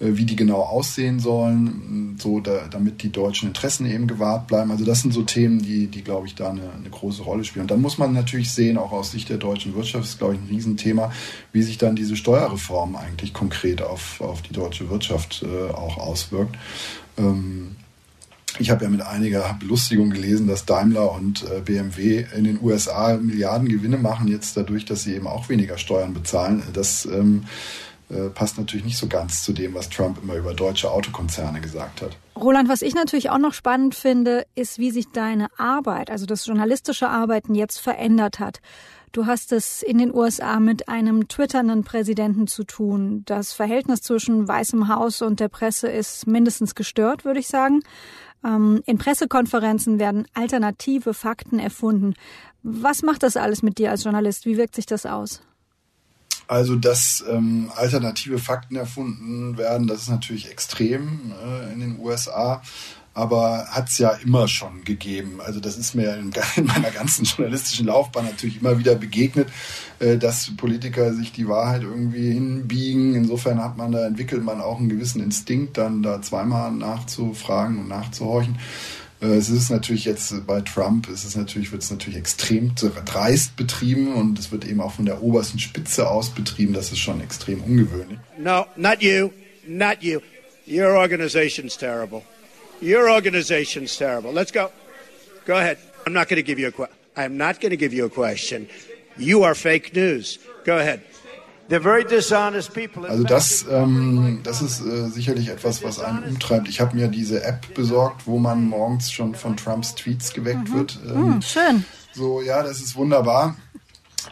äh, 0.00 0.08
wie 0.16 0.24
die 0.24 0.34
genau 0.34 0.60
aussehen 0.62 1.20
sollen, 1.20 2.16
so 2.20 2.40
da, 2.40 2.66
damit 2.68 3.02
die 3.04 3.12
deutschen 3.12 3.48
Interessen 3.48 3.86
eben 3.86 4.08
gewahrt 4.08 4.48
bleiben. 4.48 4.72
Also 4.72 4.84
das 4.84 5.02
sind 5.02 5.14
so 5.14 5.22
Themen, 5.22 5.60
die, 5.62 5.86
die 5.86 6.02
glaube 6.02 6.26
ich, 6.26 6.34
da 6.34 6.50
eine, 6.50 6.68
eine 6.72 6.90
große 6.90 7.22
Rolle 7.22 7.44
spielen. 7.44 7.62
Und 7.62 7.70
dann 7.70 7.80
muss 7.80 7.96
man 7.96 8.12
natürlich 8.12 8.50
sehen, 8.50 8.76
auch 8.76 8.90
aus 8.90 9.12
Sicht 9.12 9.28
der 9.28 9.38
deutschen 9.38 9.74
Wirtschaft, 9.76 10.04
ist, 10.04 10.18
glaube 10.18 10.34
ich, 10.34 10.40
ein 10.40 10.48
Riesenthema, 10.48 11.12
wie 11.52 11.62
sich 11.62 11.78
dann 11.78 11.94
diese 11.94 12.16
Steuerreform 12.16 12.96
eigentlich 12.96 13.32
konkret 13.32 13.82
auf, 13.82 14.20
auf 14.20 14.42
die 14.42 14.52
deutsche 14.52 14.90
Wirtschaft 14.90 15.44
äh, 15.44 15.70
auch 15.70 15.96
auswirkt. 15.96 16.56
Ähm, 17.16 17.76
ich 18.58 18.70
habe 18.70 18.84
ja 18.84 18.90
mit 18.90 19.02
einiger 19.02 19.56
Belustigung 19.58 20.10
gelesen, 20.10 20.46
dass 20.46 20.64
Daimler 20.64 21.12
und 21.12 21.44
äh, 21.44 21.60
BMW 21.60 22.26
in 22.36 22.44
den 22.44 22.58
USA 22.62 23.16
Milliarden 23.16 23.68
Gewinne 23.68 23.98
machen, 23.98 24.28
jetzt 24.28 24.56
dadurch, 24.56 24.84
dass 24.84 25.04
sie 25.04 25.14
eben 25.14 25.26
auch 25.26 25.48
weniger 25.48 25.78
Steuern 25.78 26.14
bezahlen. 26.14 26.62
Das 26.72 27.06
ähm, 27.06 27.44
äh, 28.10 28.28
passt 28.30 28.58
natürlich 28.58 28.84
nicht 28.84 28.98
so 28.98 29.06
ganz 29.06 29.42
zu 29.42 29.52
dem, 29.52 29.74
was 29.74 29.88
Trump 29.88 30.18
immer 30.22 30.34
über 30.34 30.52
deutsche 30.52 30.90
Autokonzerne 30.90 31.60
gesagt 31.60 32.02
hat. 32.02 32.16
Roland, 32.36 32.68
was 32.68 32.82
ich 32.82 32.94
natürlich 32.94 33.30
auch 33.30 33.38
noch 33.38 33.52
spannend 33.52 33.94
finde, 33.94 34.46
ist, 34.54 34.78
wie 34.78 34.90
sich 34.90 35.10
deine 35.12 35.48
Arbeit, 35.58 36.10
also 36.10 36.26
das 36.26 36.46
journalistische 36.46 37.08
Arbeiten 37.08 37.54
jetzt 37.54 37.78
verändert 37.78 38.40
hat. 38.40 38.60
Du 39.12 39.26
hast 39.26 39.52
es 39.52 39.82
in 39.82 39.98
den 39.98 40.14
USA 40.14 40.60
mit 40.60 40.88
einem 40.88 41.26
twitternden 41.26 41.82
Präsidenten 41.82 42.46
zu 42.46 42.62
tun. 42.62 43.22
Das 43.26 43.52
Verhältnis 43.52 44.02
zwischen 44.02 44.46
Weißem 44.46 44.88
Haus 44.88 45.20
und 45.20 45.40
der 45.40 45.48
Presse 45.48 45.88
ist 45.88 46.28
mindestens 46.28 46.76
gestört, 46.76 47.24
würde 47.24 47.40
ich 47.40 47.48
sagen. 47.48 47.80
Ähm, 48.44 48.82
in 48.86 48.98
Pressekonferenzen 48.98 49.98
werden 49.98 50.26
alternative 50.34 51.14
Fakten 51.14 51.58
erfunden. 51.58 52.14
Was 52.62 53.02
macht 53.02 53.22
das 53.22 53.36
alles 53.36 53.62
mit 53.62 53.78
dir 53.78 53.90
als 53.90 54.04
Journalist? 54.04 54.46
Wie 54.46 54.56
wirkt 54.56 54.74
sich 54.74 54.86
das 54.86 55.06
aus? 55.06 55.42
Also, 56.46 56.74
dass 56.74 57.24
ähm, 57.28 57.70
alternative 57.76 58.38
Fakten 58.38 58.74
erfunden 58.74 59.56
werden, 59.56 59.86
das 59.86 60.02
ist 60.02 60.08
natürlich 60.08 60.50
extrem 60.50 61.32
äh, 61.44 61.72
in 61.72 61.78
den 61.78 61.98
USA 62.00 62.60
aber 63.12 63.66
hat 63.70 63.88
es 63.88 63.98
ja 63.98 64.10
immer 64.10 64.46
schon 64.46 64.84
gegeben. 64.84 65.40
Also 65.44 65.60
das 65.60 65.76
ist 65.76 65.94
mir 65.94 66.16
in, 66.16 66.32
in, 66.56 66.66
meiner 66.66 66.90
ganzen 66.90 67.24
journalistischen 67.24 67.86
Laufbahn 67.86 68.24
natürlich 68.24 68.60
immer 68.60 68.78
wieder 68.78 68.94
begegnet, 68.94 69.48
äh, 69.98 70.16
dass 70.16 70.54
Politiker 70.56 71.12
sich 71.12 71.32
die 71.32 71.48
Wahrheit 71.48 71.82
irgendwie 71.82 72.32
hinbiegen. 72.32 73.14
Insofern 73.14 73.62
hat 73.62 73.76
man 73.76 73.92
da 73.92 74.06
entwickelt 74.06 74.44
man 74.44 74.60
auch 74.60 74.78
einen 74.78 74.88
gewissen 74.88 75.22
Instinkt, 75.22 75.76
dann 75.76 76.02
da 76.02 76.22
zweimal 76.22 76.70
nachzufragen 76.72 77.78
und 77.78 77.88
nachzuhorchen. 77.88 78.58
Äh, 79.20 79.26
es 79.26 79.50
ist 79.50 79.70
natürlich 79.70 80.04
jetzt 80.04 80.46
bei 80.46 80.60
Trump, 80.60 81.08
es 81.08 81.24
ist 81.24 81.36
natürlich, 81.36 81.72
wird 81.72 81.82
es 81.82 81.90
natürlich 81.90 82.18
extrem 82.18 82.74
dreist 82.76 83.56
betrieben 83.56 84.14
und 84.14 84.38
es 84.38 84.52
wird 84.52 84.64
eben 84.64 84.80
auch 84.80 84.92
von 84.92 85.04
der 85.04 85.22
obersten 85.22 85.58
Spitze 85.58 86.08
aus 86.08 86.30
betrieben. 86.30 86.72
Das 86.72 86.92
ist 86.92 87.00
schon 87.00 87.20
extrem 87.20 87.60
ungewöhnlich. 87.62 88.18
No, 88.38 88.66
not 88.76 89.02
you, 89.02 89.30
not 89.66 90.02
you. 90.02 90.20
Your 90.66 90.96
organization's 90.96 91.76
terrible. 91.76 92.22
Your 92.82 93.10
organization's 93.10 93.96
terrible. 93.96 94.32
Let's 94.32 94.52
go. 94.52 94.70
Go 95.44 95.56
ahead. 95.56 95.78
I'm 96.06 96.12
not 96.12 96.28
going 96.28 96.36
to 96.36 96.42
give 96.42 96.58
you 96.58 96.68
a 96.68 96.72
question. 96.72 96.96
I'm 97.16 97.36
not 97.36 97.60
going 97.60 97.70
to 97.70 97.76
give 97.76 97.92
you 97.92 98.06
a 98.06 98.10
question. 98.10 98.68
You 99.16 99.42
are 99.42 99.54
fake 99.54 99.94
news. 99.94 100.38
Go 100.64 100.78
ahead. 100.78 101.02
Also 101.72 103.24
das, 103.28 103.64
ähm, 103.70 104.40
das 104.42 104.60
ist 104.60 104.80
äh, 104.80 105.08
sicherlich 105.08 105.48
etwas, 105.48 105.84
was 105.84 106.00
einen 106.00 106.24
umtreibt. 106.24 106.68
Ich 106.68 106.80
habe 106.80 106.96
mir 106.96 107.06
diese 107.06 107.44
App 107.44 107.72
besorgt, 107.74 108.26
wo 108.26 108.38
man 108.38 108.68
morgens 108.68 109.12
schon 109.12 109.36
von 109.36 109.56
Trumps 109.56 109.94
Tweets 109.94 110.32
geweckt 110.32 110.68
mhm. 110.68 110.74
wird. 110.74 110.98
Ähm, 111.08 111.34
mhm, 111.34 111.42
schön. 111.42 111.84
So, 112.12 112.42
ja, 112.42 112.64
das 112.64 112.80
ist 112.80 112.96
wunderbar. 112.96 113.56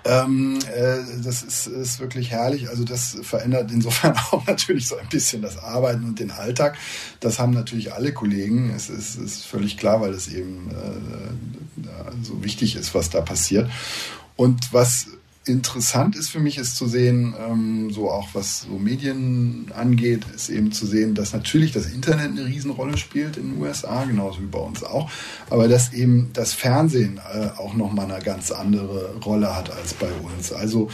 Ähm, 0.04 0.58
äh, 0.74 0.98
das 1.22 1.42
ist, 1.42 1.66
ist 1.66 2.00
wirklich 2.00 2.30
herrlich. 2.30 2.68
Also 2.68 2.84
das 2.84 3.18
verändert 3.22 3.70
insofern 3.70 4.14
auch 4.30 4.46
natürlich 4.46 4.86
so 4.86 4.96
ein 4.96 5.08
bisschen 5.08 5.42
das 5.42 5.58
Arbeiten 5.58 6.04
und 6.04 6.20
den 6.20 6.30
Alltag. 6.30 6.76
Das 7.20 7.38
haben 7.38 7.52
natürlich 7.52 7.92
alle 7.92 8.12
Kollegen. 8.12 8.70
Es 8.74 8.88
ist, 8.88 9.16
ist 9.16 9.44
völlig 9.44 9.76
klar, 9.76 10.00
weil 10.00 10.12
es 10.12 10.28
eben 10.28 10.70
äh, 10.70 11.88
so 12.22 12.42
wichtig 12.42 12.76
ist, 12.76 12.94
was 12.94 13.10
da 13.10 13.20
passiert. 13.20 13.70
Und 14.36 14.72
was 14.72 15.08
interessant 15.48 16.16
ist 16.16 16.30
für 16.30 16.40
mich, 16.40 16.58
ist 16.58 16.76
zu 16.76 16.86
sehen, 16.86 17.34
ähm, 17.38 17.90
so 17.90 18.10
auch 18.10 18.28
was 18.32 18.62
so 18.62 18.78
Medien 18.78 19.70
angeht, 19.74 20.22
ist 20.34 20.48
eben 20.48 20.72
zu 20.72 20.86
sehen, 20.86 21.14
dass 21.14 21.32
natürlich 21.32 21.72
das 21.72 21.86
Internet 21.86 22.30
eine 22.30 22.46
Riesenrolle 22.46 22.96
spielt 22.96 23.36
in 23.36 23.52
den 23.52 23.62
USA, 23.62 24.04
genauso 24.04 24.40
wie 24.40 24.46
bei 24.46 24.58
uns 24.58 24.84
auch, 24.84 25.10
aber 25.50 25.68
dass 25.68 25.92
eben 25.92 26.30
das 26.32 26.52
Fernsehen 26.52 27.20
äh, 27.32 27.48
auch 27.58 27.74
nochmal 27.74 28.10
eine 28.10 28.22
ganz 28.22 28.50
andere 28.50 29.14
Rolle 29.24 29.54
hat 29.54 29.70
als 29.70 29.94
bei 29.94 30.10
uns. 30.12 30.52
Also 30.52 30.88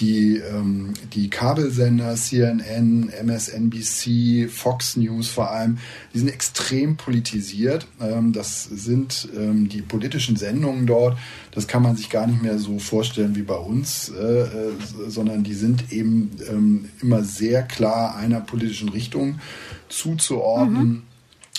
die, 0.00 0.36
ähm, 0.36 0.94
die 1.12 1.30
Kabelsender, 1.30 2.14
CNN, 2.14 3.10
MSNBC, 3.24 4.48
Fox 4.48 4.96
News 4.96 5.28
vor 5.28 5.50
allem, 5.50 5.78
die 6.14 6.18
sind 6.18 6.28
extrem 6.28 6.96
politisiert. 6.96 7.86
Ähm, 8.00 8.32
das 8.32 8.64
sind 8.64 9.28
ähm, 9.36 9.68
die 9.68 9.82
politischen 9.82 10.36
Sendungen 10.36 10.86
dort. 10.86 11.18
Das 11.50 11.66
kann 11.66 11.82
man 11.82 11.96
sich 11.96 12.10
gar 12.10 12.26
nicht 12.26 12.42
mehr 12.42 12.58
so 12.58 12.78
vorstellen 12.78 13.34
wie 13.34 13.42
bei 13.42 13.56
uns, 13.56 14.10
äh, 14.10 14.42
äh, 14.42 14.46
sondern 15.08 15.42
die 15.44 15.54
sind 15.54 15.92
eben 15.92 16.30
ähm, 16.48 16.88
immer 17.00 17.24
sehr 17.24 17.62
klar 17.62 18.16
einer 18.16 18.40
politischen 18.40 18.90
Richtung 18.90 19.40
zuzuordnen. 19.88 20.88
Mhm. 20.88 21.02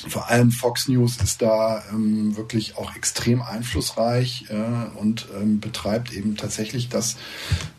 Vor 0.07 0.29
allem 0.29 0.51
Fox 0.51 0.87
News 0.87 1.17
ist 1.17 1.41
da 1.41 1.83
ähm, 1.91 2.37
wirklich 2.37 2.77
auch 2.77 2.95
extrem 2.95 3.41
einflussreich 3.41 4.45
äh, 4.49 4.97
und 4.99 5.27
ähm, 5.35 5.59
betreibt 5.59 6.13
eben 6.13 6.37
tatsächlich 6.37 6.89
das, 6.89 7.17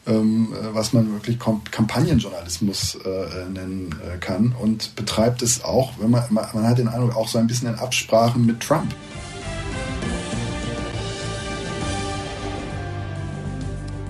ähm, 0.06 0.52
äh, 0.52 0.74
was 0.74 0.92
man 0.92 1.12
wirklich 1.12 1.38
Kampagnenjournalismus 1.38 2.96
äh, 2.96 3.48
nennen 3.48 3.94
äh, 4.04 4.18
kann 4.18 4.52
und 4.52 4.96
betreibt 4.96 5.42
es 5.42 5.64
auch, 5.64 5.94
wenn 5.98 6.10
man, 6.10 6.24
man 6.30 6.66
hat 6.66 6.78
den 6.78 6.88
Eindruck, 6.88 7.16
auch 7.16 7.28
so 7.28 7.38
ein 7.38 7.46
bisschen 7.46 7.68
in 7.68 7.76
Absprachen 7.76 8.44
mit 8.44 8.60
Trump. 8.60 8.94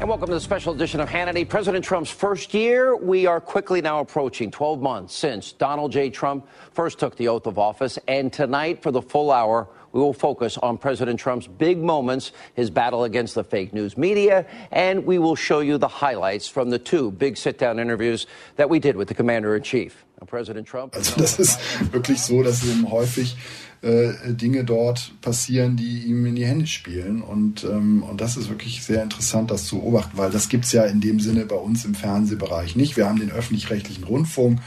And 0.00 0.08
welcome 0.08 0.28
to 0.28 0.32
the 0.32 0.40
special 0.40 0.72
edition 0.72 0.98
of 1.00 1.10
Hannity. 1.10 1.46
President 1.46 1.84
Trump's 1.84 2.10
first 2.10 2.54
year. 2.54 2.96
We 2.96 3.26
are 3.26 3.38
quickly 3.38 3.82
now 3.82 4.00
approaching 4.00 4.50
12 4.50 4.80
months 4.80 5.14
since 5.14 5.52
Donald 5.52 5.92
J. 5.92 6.08
Trump 6.08 6.48
first 6.72 6.98
took 6.98 7.16
the 7.16 7.28
oath 7.28 7.46
of 7.46 7.58
office. 7.58 7.98
And 8.08 8.32
tonight, 8.32 8.82
for 8.82 8.92
the 8.92 9.02
full 9.02 9.30
hour, 9.30 9.68
we 9.92 10.00
will 10.00 10.12
focus 10.12 10.58
on 10.58 10.78
President 10.78 11.18
Trump's 11.18 11.46
big 11.46 11.78
moments, 11.78 12.32
his 12.54 12.70
battle 12.70 13.04
against 13.04 13.34
the 13.34 13.44
fake 13.44 13.72
news 13.72 13.96
media, 13.96 14.46
and 14.70 15.04
we 15.06 15.18
will 15.18 15.36
show 15.36 15.60
you 15.60 15.78
the 15.78 15.88
highlights 15.88 16.48
from 16.48 16.70
the 16.70 16.78
two 16.78 17.10
big 17.10 17.36
sit 17.36 17.58
down 17.58 17.78
interviews 17.78 18.26
that 18.56 18.70
we 18.70 18.78
did 18.78 18.96
with 18.96 19.08
the 19.08 19.14
commander 19.14 19.56
in 19.56 19.62
chief. 19.62 20.04
President 20.26 20.68
Trump. 20.68 20.94
Also, 20.94 21.18
das 21.18 21.38
ist 21.38 21.58
wirklich 21.92 22.20
so, 22.20 22.42
dass 22.42 22.62
ihm 22.62 22.90
häufig 22.90 23.36
äh, 23.82 24.12
Dinge 24.26 24.64
dort 24.64 25.12
passieren, 25.20 25.76
die 25.76 26.04
ihm 26.04 26.26
in 26.26 26.36
die 26.36 26.44
Hände 26.44 26.66
spielen. 26.66 27.22
Und, 27.22 27.64
ähm, 27.64 28.02
und 28.02 28.20
das 28.20 28.36
ist 28.36 28.50
wirklich 28.50 28.84
sehr 28.84 29.02
interessant, 29.02 29.50
das 29.50 29.64
zu 29.64 29.78
beobachten, 29.78 30.18
weil 30.18 30.30
das 30.30 30.48
gibt 30.48 30.66
es 30.66 30.72
ja 30.72 30.84
in 30.84 31.00
dem 31.00 31.20
Sinne 31.20 31.46
bei 31.46 31.56
uns 31.56 31.84
im 31.84 31.94
Fernsehbereich 31.94 32.76
nicht. 32.76 32.96
Wir 32.96 33.08
haben 33.08 33.18
den 33.18 33.30
öffentlich-rechtlichen 33.30 34.04
Rundfunk, 34.04 34.60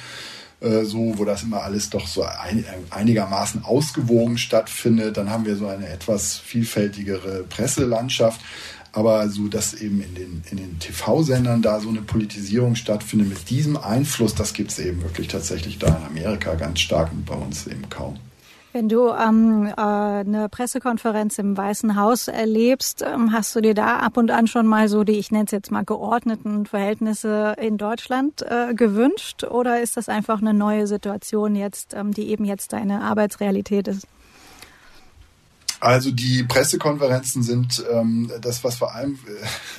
äh, 0.63 0.86
so, 0.86 1.17
wo 1.17 1.26
das 1.26 1.43
immer 1.43 1.62
alles 1.62 1.89
doch 1.89 2.08
so 2.08 2.23
ein, 2.23 2.65
einigermaßen 2.89 3.65
ausgewogen 3.65 4.38
stattfindet. 4.38 5.17
Dann 5.17 5.30
haben 5.30 5.45
wir 5.45 5.58
so 5.58 5.67
eine 5.67 5.88
etwas 5.88 6.38
vielfältigere 6.38 7.43
Presselandschaft. 7.43 8.39
Aber 8.93 9.28
so, 9.28 9.47
dass 9.47 9.73
eben 9.73 10.02
in 10.02 10.15
den, 10.15 10.43
in 10.52 10.58
den 10.58 10.80
TV-Sendern 10.80 11.63
da 11.63 11.80
so 11.80 11.89
eine 11.89 12.04
Politisierung 12.04 12.76
stattfindet 12.76 13.28
mit 13.28 13.49
diesem 13.49 13.76
Einfluss, 13.76 14.36
das 14.36 14.54
gibt 14.54 14.71
es 14.71 14.80
eben 14.80 15.02
wirklich 15.02 15.28
tatsächlich 15.28 15.80
da 15.80 15.88
in 15.88 16.17
Amerika 16.17 16.54
ganz 16.54 16.80
stark 16.80 17.12
und 17.12 17.26
bei 17.26 17.34
uns 17.34 17.65
eben 17.65 17.89
kaum. 17.89 18.19
Wenn 18.74 18.90
du 18.90 19.10
ähm, 19.10 19.68
äh, 19.68 19.82
eine 19.82 20.50
Pressekonferenz 20.50 21.38
im 21.38 21.56
Weißen 21.56 21.96
Haus 21.96 22.28
erlebst, 22.28 23.04
ähm, 23.08 23.32
hast 23.32 23.56
du 23.56 23.62
dir 23.62 23.76
da 23.76 24.00
ab 24.00 24.18
und 24.18 24.32
an 24.32 24.48
schon 24.48 24.66
mal 24.66 24.90
so 24.90 25.04
die, 25.04 25.20
ich 25.20 25.30
nenne 25.30 25.46
es 25.46 25.52
jetzt 25.52 25.70
mal 25.70 25.86
geordneten 25.86 26.66
Verhältnisse 26.66 27.56
in 27.62 27.78
Deutschland 27.78 28.42
äh, 28.42 28.74
gewünscht? 28.74 29.44
Oder 29.44 29.80
ist 29.82 29.96
das 29.96 30.10
einfach 30.10 30.42
eine 30.42 30.56
neue 30.56 30.88
Situation 30.88 31.56
jetzt, 31.56 31.94
ähm, 31.94 32.16
die 32.16 32.30
eben 32.30 32.46
jetzt 32.46 32.74
deine 32.74 33.04
Arbeitsrealität 33.04 33.88
ist? 33.88 34.08
Also 35.80 36.10
die 36.10 36.44
Pressekonferenzen 36.44 37.44
sind 37.44 37.84
ähm, 37.92 38.32
das, 38.42 38.64
was 38.64 38.78
vor 38.78 38.96
allem 38.96 39.20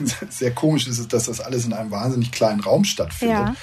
äh, 0.01 0.05
sehr 0.31 0.53
komisch 0.53 0.87
ist, 0.87 1.01
ist, 1.01 1.13
dass 1.13 1.25
das 1.25 1.41
alles 1.41 1.65
in 1.65 1.73
einem 1.73 1.91
wahnsinnig 1.91 2.31
kleinen 2.31 2.61
Raum 2.61 2.85
stattfindet. 2.85 3.39
Ja. 3.39 3.55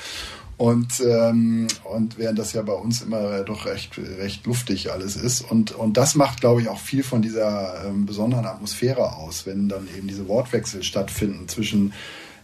Und, 0.61 1.01
ähm, 1.03 1.65
und 1.85 2.19
während 2.19 2.37
das 2.37 2.53
ja 2.53 2.61
bei 2.61 2.73
uns 2.73 3.01
immer 3.01 3.39
doch 3.39 3.65
recht, 3.65 3.97
recht 3.97 4.45
luftig 4.45 4.91
alles 4.91 5.15
ist. 5.15 5.41
Und, 5.41 5.71
und 5.71 5.97
das 5.97 6.13
macht, 6.13 6.39
glaube 6.39 6.61
ich, 6.61 6.69
auch 6.69 6.77
viel 6.77 7.01
von 7.01 7.23
dieser 7.23 7.83
ähm, 7.83 8.05
besonderen 8.05 8.45
Atmosphäre 8.45 9.15
aus, 9.15 9.47
wenn 9.47 9.69
dann 9.69 9.87
eben 9.97 10.07
diese 10.07 10.27
Wortwechsel 10.27 10.83
stattfinden 10.83 11.47
zwischen 11.47 11.93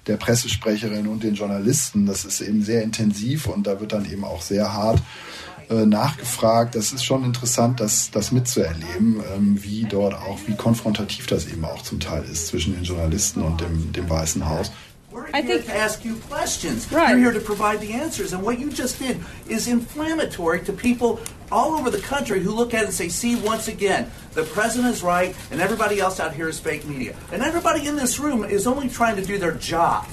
der 0.07 0.17
Pressesprecherin 0.17 1.05
und 1.05 1.21
den 1.21 1.35
Journalisten. 1.35 2.07
Das 2.07 2.25
ist 2.25 2.41
eben 2.41 2.63
sehr 2.63 2.81
intensiv 2.81 3.45
und 3.45 3.67
da 3.67 3.79
wird 3.79 3.93
dann 3.93 4.11
eben 4.11 4.23
auch 4.23 4.41
sehr 4.41 4.73
hart 4.73 4.99
äh, 5.69 5.85
nachgefragt. 5.85 6.73
Das 6.73 6.93
ist 6.93 7.05
schon 7.05 7.23
interessant, 7.23 7.79
das, 7.79 8.09
das 8.09 8.31
mitzuerleben, 8.31 9.21
ähm, 9.35 9.63
wie 9.63 9.83
dort 9.83 10.15
auch, 10.15 10.39
wie 10.47 10.55
konfrontativ 10.55 11.27
das 11.27 11.45
eben 11.45 11.65
auch 11.65 11.83
zum 11.83 11.99
Teil 11.99 12.23
ist 12.23 12.47
zwischen 12.47 12.73
den 12.73 12.83
Journalisten 12.83 13.43
und 13.43 13.61
dem, 13.61 13.93
dem 13.93 14.09
Weißen 14.09 14.49
Haus. 14.49 14.71
We're 15.17 15.29
I 15.33 15.41
here 15.41 15.55
think, 15.55 15.65
to 15.65 15.75
ask 15.75 16.05
you 16.05 16.17
questions. 16.29 16.91
Right. 16.91 17.09
You're 17.09 17.17
here 17.17 17.31
to 17.31 17.39
provide 17.39 17.79
the 17.79 17.93
answers. 17.93 18.33
And 18.33 18.43
what 18.43 18.59
you 18.59 18.69
just 18.69 18.99
did 18.99 19.19
is 19.49 19.67
inflammatory 19.67 20.61
to 20.65 20.71
people 20.71 21.19
all 21.51 21.75
over 21.75 21.89
the 21.89 21.99
country 22.01 22.39
who 22.39 22.51
look 22.51 22.75
at 22.75 22.83
it 22.83 22.85
and 22.85 22.93
say, 22.93 23.09
see, 23.09 23.35
once 23.35 23.67
again, 23.67 24.11
the 24.33 24.43
president 24.43 24.93
is 24.93 25.01
right 25.01 25.35
and 25.49 25.59
everybody 25.59 25.99
else 25.99 26.19
out 26.19 26.35
here 26.35 26.47
is 26.47 26.59
fake 26.59 26.85
media. 26.85 27.15
And 27.31 27.41
everybody 27.41 27.87
in 27.87 27.95
this 27.95 28.19
room 28.19 28.43
is 28.43 28.67
only 28.67 28.89
trying 28.89 29.15
to 29.15 29.23
do 29.23 29.39
their 29.39 29.53
job. 29.53 30.07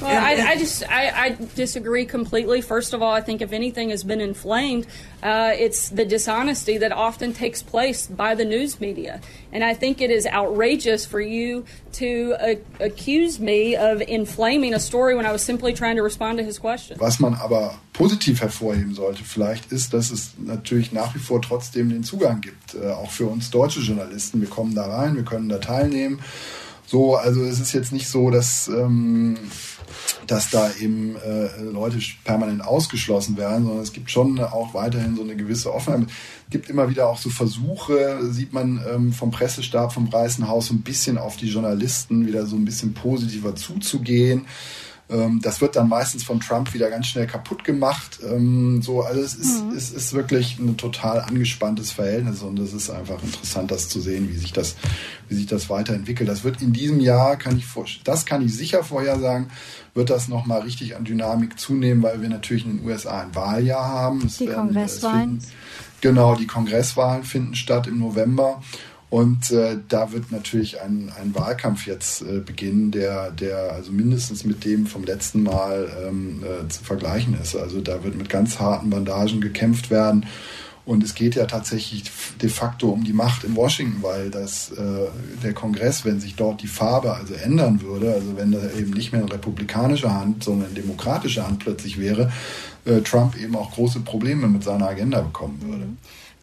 Well, 0.00 0.10
and, 0.10 0.40
and 0.40 0.48
I, 0.48 0.52
I, 0.52 0.56
just 0.56 0.82
I, 0.88 1.10
I, 1.10 1.36
disagree 1.54 2.04
completely. 2.04 2.60
First 2.60 2.94
of 2.94 3.02
all, 3.02 3.12
I 3.12 3.20
think 3.20 3.42
if 3.42 3.52
anything 3.52 3.90
has 3.90 4.02
been 4.02 4.20
inflamed, 4.20 4.86
uh, 5.22 5.52
it's 5.54 5.90
the 5.90 6.04
dishonesty 6.04 6.78
that 6.78 6.92
often 6.92 7.34
takes 7.34 7.62
place 7.62 8.06
by 8.06 8.34
the 8.34 8.44
news 8.44 8.80
media, 8.80 9.20
and 9.52 9.62
I 9.62 9.74
think 9.74 10.00
it 10.00 10.10
is 10.10 10.26
outrageous 10.26 11.04
for 11.04 11.20
you 11.20 11.64
to 11.92 12.34
uh, 12.40 12.54
accuse 12.78 13.38
me 13.38 13.76
of 13.76 14.00
inflaming 14.00 14.74
a 14.74 14.80
story 14.80 15.14
when 15.14 15.26
I 15.26 15.32
was 15.32 15.42
simply 15.42 15.74
trying 15.74 15.96
to 15.96 16.02
respond 16.02 16.38
to 16.38 16.44
his 16.44 16.58
question. 16.58 16.98
Was 16.98 17.20
man 17.20 17.34
aber 17.34 17.78
positiv 17.92 18.40
hervorheben 18.40 18.94
sollte, 18.94 19.24
vielleicht 19.24 19.72
ist, 19.72 19.92
dass 19.92 20.10
es 20.10 20.32
natürlich 20.38 20.92
nach 20.92 21.14
wie 21.14 21.18
vor 21.18 21.42
trotzdem 21.42 21.90
den 21.90 22.04
Zugang 22.04 22.40
gibt, 22.40 22.74
äh, 22.74 22.90
auch 22.90 23.10
für 23.10 23.26
uns 23.26 23.50
deutsche 23.50 23.80
Journalisten. 23.80 24.40
Wir 24.40 24.48
kommen 24.48 24.74
da 24.74 24.86
rein, 24.86 25.16
wir 25.16 25.24
können 25.24 25.48
da 25.48 25.58
teilnehmen. 25.58 26.20
So, 26.86 27.14
also 27.14 27.44
es 27.44 27.60
ist 27.60 27.72
jetzt 27.72 27.92
nicht 27.92 28.08
so, 28.08 28.30
dass 28.30 28.66
ähm, 28.66 29.38
dass 30.26 30.50
da 30.50 30.70
eben 30.80 31.16
äh, 31.16 31.62
Leute 31.62 31.98
permanent 32.24 32.64
ausgeschlossen 32.64 33.36
werden, 33.36 33.64
sondern 33.64 33.82
es 33.82 33.92
gibt 33.92 34.10
schon 34.10 34.38
auch 34.40 34.74
weiterhin 34.74 35.16
so 35.16 35.22
eine 35.22 35.36
gewisse 35.36 35.72
Offenheit. 35.72 36.08
Es 36.44 36.50
gibt 36.50 36.70
immer 36.70 36.88
wieder 36.88 37.08
auch 37.08 37.18
so 37.18 37.30
Versuche, 37.30 38.18
sieht 38.30 38.52
man 38.52 38.80
ähm, 38.92 39.12
vom 39.12 39.30
Pressestab, 39.30 39.92
vom 39.92 40.12
Weißen 40.12 40.46
Haus 40.48 40.66
so 40.66 40.74
ein 40.74 40.82
bisschen 40.82 41.18
auf 41.18 41.36
die 41.36 41.48
Journalisten 41.48 42.26
wieder 42.26 42.46
so 42.46 42.56
ein 42.56 42.64
bisschen 42.64 42.94
positiver 42.94 43.54
zuzugehen. 43.56 44.46
Ähm, 45.10 45.40
das 45.42 45.60
wird 45.60 45.76
dann 45.76 45.88
meistens 45.88 46.22
von 46.22 46.40
Trump 46.40 46.72
wieder 46.72 46.88
ganz 46.88 47.06
schnell 47.06 47.26
kaputt 47.26 47.64
gemacht. 47.64 48.20
Ähm, 48.22 48.80
so, 48.82 49.02
also 49.02 49.20
es 49.20 49.34
ist, 49.34 49.64
mhm. 49.64 49.72
es 49.72 49.90
ist 49.90 50.12
wirklich 50.12 50.58
ein 50.58 50.76
total 50.76 51.20
angespanntes 51.20 51.90
Verhältnis 51.90 52.42
und 52.42 52.58
es 52.58 52.72
ist 52.72 52.90
einfach 52.90 53.22
interessant, 53.22 53.70
das 53.70 53.88
zu 53.88 54.00
sehen, 54.00 54.28
wie 54.30 54.36
sich 54.36 54.52
das, 54.52 54.76
wie 55.28 55.34
sich 55.34 55.46
das 55.46 55.68
weiterentwickelt. 55.68 56.28
Das 56.28 56.44
wird 56.44 56.62
in 56.62 56.72
diesem 56.72 57.00
Jahr, 57.00 57.36
kann 57.36 57.56
ich 57.56 57.66
vor, 57.66 57.86
das 58.04 58.24
kann 58.24 58.44
ich 58.44 58.54
sicher 58.56 58.84
vorhersagen, 58.84 59.48
wird 59.94 60.10
das 60.10 60.28
nochmal 60.28 60.60
richtig 60.60 60.96
an 60.96 61.04
Dynamik 61.04 61.58
zunehmen, 61.58 62.02
weil 62.02 62.22
wir 62.22 62.28
natürlich 62.28 62.64
in 62.64 62.78
den 62.78 62.86
USA 62.86 63.22
ein 63.22 63.34
Wahljahr 63.34 63.84
haben. 63.84 64.22
Es 64.26 64.38
die 64.38 64.46
werden, 64.46 64.66
Kongresswahlen. 64.66 65.40
Finden, 65.40 65.46
genau, 66.00 66.34
die 66.36 66.46
Kongresswahlen 66.46 67.24
finden 67.24 67.54
statt 67.56 67.88
im 67.88 67.98
November. 67.98 68.62
Und 69.10 69.50
äh, 69.50 69.76
da 69.88 70.12
wird 70.12 70.30
natürlich 70.30 70.80
ein, 70.80 71.12
ein 71.20 71.34
Wahlkampf 71.34 71.84
jetzt 71.86 72.22
äh, 72.22 72.38
beginnen, 72.38 72.92
der, 72.92 73.32
der 73.32 73.72
also 73.72 73.90
mindestens 73.90 74.44
mit 74.44 74.64
dem 74.64 74.86
vom 74.86 75.02
letzten 75.02 75.42
Mal 75.42 75.90
ähm, 76.06 76.44
äh, 76.44 76.68
zu 76.68 76.84
vergleichen 76.84 77.36
ist. 77.42 77.56
Also 77.56 77.80
da 77.80 78.04
wird 78.04 78.16
mit 78.16 78.28
ganz 78.28 78.60
harten 78.60 78.88
Bandagen 78.88 79.40
gekämpft 79.40 79.90
werden. 79.90 80.26
Und 80.86 81.02
es 81.02 81.14
geht 81.14 81.34
ja 81.34 81.46
tatsächlich 81.46 82.04
de 82.40 82.48
facto 82.48 82.88
um 82.88 83.04
die 83.04 83.12
Macht 83.12 83.44
in 83.44 83.54
Washington, 83.54 84.02
weil 84.02 84.30
das, 84.30 84.70
äh, 84.70 85.08
der 85.42 85.54
Kongress, 85.54 86.04
wenn 86.04 86.20
sich 86.20 86.36
dort 86.36 86.62
die 86.62 86.68
Farbe 86.68 87.12
also 87.12 87.34
ändern 87.34 87.82
würde, 87.82 88.12
also 88.12 88.36
wenn 88.36 88.52
da 88.52 88.58
eben 88.78 88.92
nicht 88.92 89.12
mehr 89.12 89.22
eine 89.22 89.32
republikanische 89.32 90.12
Hand, 90.12 90.44
sondern 90.44 90.66
eine 90.66 90.74
demokratische 90.74 91.46
Hand 91.46 91.58
plötzlich 91.58 92.00
wäre, 92.00 92.32
äh, 92.84 93.00
Trump 93.00 93.36
eben 93.36 93.56
auch 93.56 93.72
große 93.72 94.00
Probleme 94.00 94.46
mit 94.46 94.64
seiner 94.64 94.88
Agenda 94.88 95.20
bekommen 95.20 95.60
würde. 95.62 95.86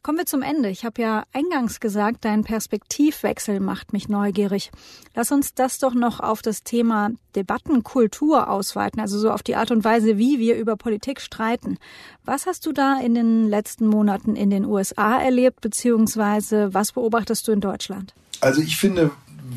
Kommen 0.03 0.19
wir 0.19 0.25
zum 0.25 0.41
Ende. 0.41 0.69
Ich 0.69 0.85
habe 0.85 1.01
ja 1.01 1.23
eingangs 1.33 1.79
gesagt, 1.79 2.23
dein 2.23 2.43
Perspektivwechsel 2.43 3.59
macht 3.59 3.93
mich 3.93 4.07
neugierig. 4.07 4.71
Lass 5.15 5.31
uns 5.31 5.53
das 5.53 5.79
doch 5.79 5.93
noch 5.93 6.19
auf 6.19 6.41
das 6.41 6.63
Thema 6.63 7.11
Debattenkultur 7.35 8.49
ausweiten, 8.49 9.01
also 9.01 9.19
so 9.19 9.31
auf 9.31 9.43
die 9.43 9.55
Art 9.55 9.71
und 9.71 9.83
Weise, 9.83 10.17
wie 10.17 10.39
wir 10.39 10.55
über 10.55 10.77
Politik 10.77 11.19
streiten. 11.19 11.77
Was 12.23 12.45
hast 12.45 12.65
du 12.65 12.71
da 12.71 12.99
in 12.99 13.15
den 13.15 13.47
letzten 13.47 13.87
Monaten 13.87 14.35
in 14.35 14.49
den 14.49 14.65
USA 14.65 15.19
erlebt, 15.19 15.61
beziehungsweise 15.61 16.73
was 16.73 16.93
beobachtest 16.93 17.47
du 17.47 17.51
in 17.51 17.61
Deutschland? 17.61 18.13
Also 18.39 18.61
ich 18.61 18.77
finde, 18.77 19.11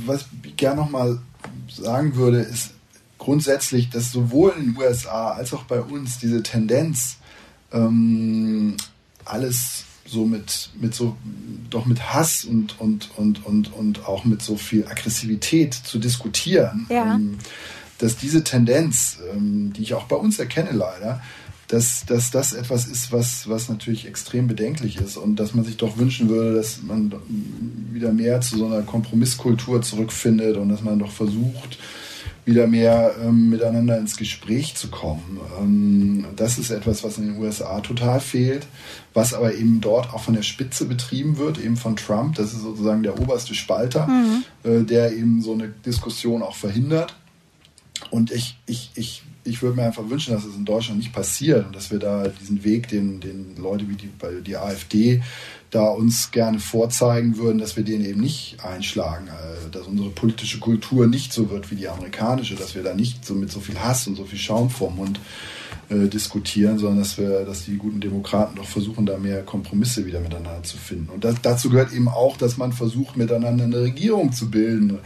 was 0.07 0.27
ich 0.43 0.57
gerne 0.57 0.81
noch 0.81 0.91
mal 0.91 1.21
sagen 1.69 2.17
würde, 2.17 2.41
ist 2.41 2.73
grundsätzlich, 3.19 3.91
dass 3.91 4.11
sowohl 4.11 4.55
in 4.59 4.73
den 4.73 4.77
USA 4.77 5.33
als 5.33 5.53
auch 5.53 5.65
bei 5.65 5.81
uns 5.81 6.19
diese 6.19 6.43
Tendenz, 6.43 7.19
ähm, 7.73 8.77
alles 9.25 9.85
so 10.11 10.27
mit, 10.27 10.71
mit 10.81 10.95
so, 10.95 11.17
doch 11.71 11.87
mit 11.87 12.13
Hass 12.13 12.45
und, 12.45 12.81
und, 12.81 13.11
und, 13.17 13.45
und, 13.47 13.73
und 13.73 14.07
auch 14.07 14.25
mit 14.25 14.43
so 14.43 14.57
viel 14.57 14.87
Aggressivität 14.87 15.75
zu 15.75 15.99
diskutieren, 15.99 16.87
ja. 16.91 17.15
ähm, 17.15 17.39
dass 17.99 18.17
diese 18.17 18.43
Tendenz, 18.43 19.19
ähm, 19.33 19.73
die 19.75 19.83
ich 19.83 19.95
auch 19.95 20.05
bei 20.05 20.17
uns 20.17 20.39
erkenne 20.39 20.73
leider, 20.73 21.21
dass, 21.69 22.05
dass 22.05 22.33
das 22.33 22.53
etwas 22.53 22.87
ist, 22.87 23.13
was, 23.13 23.49
was 23.49 23.69
natürlich 23.69 24.07
extrem 24.07 24.49
bedenklich 24.49 24.97
ist 24.97 25.17
und 25.17 25.37
dass 25.37 25.55
man 25.55 25.65
sich 25.65 25.77
doch 25.77 25.99
wünschen 25.99 26.29
würde, 26.29 26.57
dass 26.57 26.83
man 26.83 27.15
wieder 27.93 28.13
mehr 28.13 28.41
zu 28.41 28.59
so 28.59 28.67
einer 28.67 28.83
Kompromisskultur 28.83 29.81
zurückfindet 29.81 30.57
und 30.57 30.69
dass 30.69 30.83
man 30.83 30.99
doch 30.99 31.13
versucht, 31.13 31.79
wieder 32.45 32.67
mehr 32.67 33.15
ähm, 33.23 33.51
miteinander 33.51 33.99
ins 33.99 34.17
Gespräch 34.17 34.75
zu 34.75 34.89
kommen. 34.89 35.41
Ähm, 35.61 36.25
das 36.37 36.59
ist 36.59 36.71
etwas, 36.71 37.05
was 37.05 37.19
in 37.19 37.27
den 37.27 37.39
USA 37.39 37.81
total 37.81 38.21
fehlt, 38.21 38.67
was 39.15 39.35
aber 39.35 39.55
eben 39.55 39.81
dort 39.81 40.13
auch 40.13 40.23
von 40.23 40.35
der 40.35 40.43
Spitze 40.43 40.87
betrieben 40.87 41.39
wird, 41.39 41.59
eben 41.59 41.77
von 41.77 41.97
Trump. 41.97 42.37
Das 42.37 42.53
ist 42.53 42.63
sozusagen 42.63 43.03
der 43.03 43.21
oberste 43.21 43.55
Spalter, 43.55 44.07
mhm. 44.07 44.45
äh, 44.65 44.83
der 44.85 45.13
eben 45.13 45.43
so 45.43 45.53
eine 45.53 45.69
Diskussion 45.69 46.43
auch 46.43 46.57
verhindert. 46.57 47.15
Und 48.11 48.33
ich, 48.33 48.57
ich, 48.67 48.91
ich, 48.95 49.23
ich 49.45 49.63
würde 49.63 49.77
mir 49.77 49.85
einfach 49.85 50.09
wünschen, 50.09 50.33
dass 50.33 50.45
es 50.45 50.57
in 50.57 50.65
Deutschland 50.65 50.99
nicht 50.99 51.13
passiert 51.13 51.67
und 51.67 51.77
dass 51.77 51.91
wir 51.91 51.99
da 51.99 52.29
diesen 52.29 52.65
Weg, 52.65 52.89
den, 52.89 53.21
den 53.21 53.57
Leute 53.57 53.89
wie 53.89 53.95
die, 53.95 54.09
die 54.47 54.57
AfD 54.57 55.23
da 55.71 55.85
uns 55.85 56.31
gerne 56.33 56.59
vorzeigen 56.59 57.37
würden, 57.37 57.59
dass 57.59 57.77
wir 57.77 57.85
den 57.85 58.05
eben 58.05 58.21
nicht 58.21 58.57
einschlagen, 58.65 59.29
äh, 59.29 59.71
dass 59.71 59.87
unsere 59.87 60.11
politische 60.11 60.59
Kultur 60.59 61.07
nicht 61.07 61.33
so 61.33 61.51
wird 61.51 61.71
wie 61.71 61.77
die 61.77 61.89
amerikanische, 61.89 62.57
dass 62.57 62.75
wir 62.75 62.83
da 62.83 62.95
nicht 62.95 63.25
so 63.25 63.35
mit 63.35 63.51
so 63.51 63.61
viel 63.61 63.79
Hass 63.79 64.07
und 64.07 64.17
so 64.17 64.25
viel 64.25 64.39
Schaum 64.39 64.71
vorm 64.71 64.97
Mund 64.97 65.21
äh, 65.91 66.09
diskutieren, 66.09 66.79
sondern 66.79 67.01
dass 67.01 67.19
wir, 67.19 67.45
dass 67.45 67.65
die 67.65 67.77
guten 67.77 68.01
Demokraten 68.01 68.57
doch 68.57 68.65
versuchen, 68.65 69.07
da 69.07 69.17
mehr 69.19 69.43
Kompromisse 69.43 70.07
wieder 70.07 70.21
miteinander 70.21 70.63
zu 70.63 70.77
finden. 70.77 71.09
Und 71.11 71.25
das, 71.25 71.37
dazu 71.43 71.71
gehört 71.71 71.93
eben 71.93 72.09
auch, 72.09 72.37
dass 72.37 72.57
man 72.57 72.73
versucht, 72.73 73.17
miteinander 73.17 73.65
eine 73.65 73.81
Regierung 73.81 74.33
zu 74.33 74.51
bilden 74.51 74.99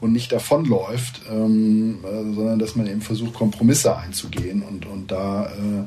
und 0.00 0.12
nicht 0.12 0.32
davonläuft, 0.32 1.22
ähm, 1.30 1.98
äh, 2.04 2.34
sondern 2.34 2.58
dass 2.58 2.76
man 2.76 2.86
eben 2.86 3.00
versucht, 3.00 3.34
Kompromisse 3.34 3.96
einzugehen 3.96 4.62
und, 4.62 4.86
und 4.86 5.10
da 5.10 5.46
äh, 5.46 5.84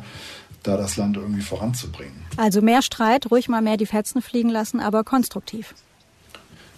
da 0.63 0.78
das 0.78 0.97
Land 0.97 1.17
irgendwie 1.17 1.41
voranzubringen. 1.41 2.26
Also 2.38 2.62
mehr 2.62 2.82
Streit, 2.82 3.30
ruhig 3.32 3.50
mal 3.50 3.62
mehr 3.62 3.78
die 3.78 3.86
Fetzen 3.86 4.21
fliegen 4.21 4.50
lassen, 4.50 4.80
aber 4.80 5.04
konstruktiv. 5.04 5.74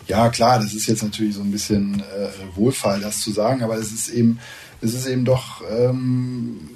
Ja, 0.08 0.30
klar, 0.30 0.60
das 0.60 0.74
ist 0.74 0.88
jetzt 0.88 1.04
natürlich 1.04 1.36
so 1.36 1.42
ein 1.42 1.52
bisschen 1.52 2.02
äh, 2.02 2.56
Wohlfall, 2.56 3.00
das 3.00 3.22
zu 3.22 3.32
sagen, 3.32 3.64
aber 3.64 3.78
es 3.78 3.92
ist 3.92 4.10
eben, 4.10 4.40
es 4.82 4.94
ist 4.94 5.08
eben 5.08 5.24
doch 5.24 5.62
ähm, 5.70 6.72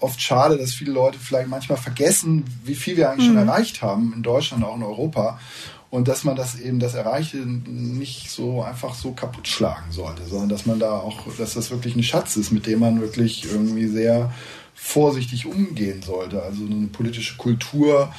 oft 0.00 0.20
schade, 0.20 0.58
dass 0.58 0.74
viele 0.74 0.92
Leute 0.92 1.18
vielleicht 1.18 1.48
manchmal 1.48 1.78
vergessen, 1.78 2.44
wie 2.64 2.74
viel 2.74 2.96
wir 2.96 3.10
eigentlich 3.10 3.28
mhm. 3.28 3.38
schon 3.38 3.48
erreicht 3.48 3.82
haben 3.82 4.12
in 4.14 4.22
Deutschland, 4.22 4.64
auch 4.64 4.76
in 4.76 4.82
Europa. 4.82 5.38
Und 5.88 6.08
dass 6.08 6.24
man 6.24 6.36
das 6.36 6.58
eben, 6.58 6.80
das 6.80 6.94
Erreichte 6.94 7.36
nicht 7.36 8.30
so 8.30 8.62
einfach 8.62 8.94
so 8.94 9.12
kaputt 9.12 9.46
schlagen 9.46 9.92
sollte, 9.92 10.24
sondern 10.24 10.48
dass 10.48 10.64
man 10.64 10.78
da 10.78 10.92
auch, 10.92 11.26
dass 11.36 11.52
das 11.52 11.70
wirklich 11.70 11.96
ein 11.96 12.02
Schatz 12.02 12.36
ist, 12.36 12.50
mit 12.50 12.66
dem 12.66 12.78
man 12.80 13.02
wirklich 13.02 13.44
irgendwie 13.44 13.86
sehr 13.88 14.32
vorsichtig 14.82 15.46
umgehen 15.46 16.02
sollte. 16.02 16.42
Also 16.42 16.64
eine 16.66 16.88
politische 16.88 17.36
Kultur 17.36 18.12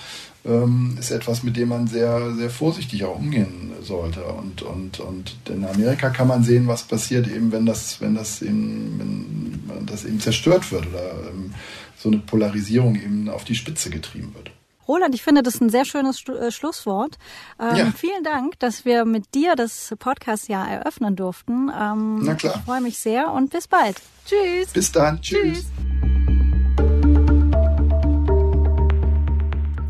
ähm, 0.46 0.96
ist 0.98 1.12
etwas, 1.12 1.44
mit 1.44 1.58
dem 1.58 1.70
man 1.70 1.88
sehr, 1.88 2.34
sehr 2.36 2.50
vorsichtig 2.50 3.04
auch 3.04 3.18
umgehen 3.18 3.72
sollte. 3.82 4.24
Und, 4.24 4.62
und, 4.62 5.00
und 5.02 5.36
in 5.50 5.66
Amerika 5.66 6.10
kann 6.10 6.30
man 6.30 6.44
sehen, 6.44 6.68
was 6.68 6.84
passiert 6.84 7.28
eben, 7.28 7.52
wenn 7.52 7.66
das, 7.66 8.00
wenn 8.00 8.16
das 8.16 8.42
eben, 8.42 9.62
wenn 9.68 9.86
das 9.86 10.06
eben 10.06 10.22
zerstört 10.22 10.72
wird 10.72 10.88
oder 10.88 11.12
ähm, 11.30 11.54
so 11.98 12.10
eine 12.10 12.20
Polarisierung 12.20 12.96
eben 12.96 13.30
auf 13.30 13.44
die 13.44 13.56
Spitze 13.56 13.90
getrieben 13.90 14.34
wird. 14.34 14.50
Roland, 14.88 15.16
ich 15.16 15.22
finde 15.22 15.44
das 15.44 15.62
ein 15.62 15.70
sehr 15.70 15.86
schönes 15.86 16.24
äh, 16.28 16.50
Schlusswort. 16.50 17.18
Ähm, 17.60 17.76
ja. 17.76 17.94
Vielen 17.96 18.24
Dank, 18.24 18.58
dass 18.60 18.86
wir 18.86 19.06
mit 19.06 19.34
dir 19.36 19.56
das 19.56 19.94
Podcast-Jahr 20.00 20.70
eröffnen 20.70 21.16
durften. 21.16 21.70
Ähm, 21.78 22.20
Na 22.24 22.36
klar. 22.36 22.56
Ich 22.58 22.62
freue 22.64 22.82
mich 22.82 22.98
sehr 22.98 23.32
und 23.32 23.52
bis 23.52 23.68
bald. 23.68 24.02
Tschüss. 24.26 24.72
Bis 24.74 24.92
dann. 24.92 25.22
Tschüss. 25.22 25.66
Tschüss. 25.66 26.13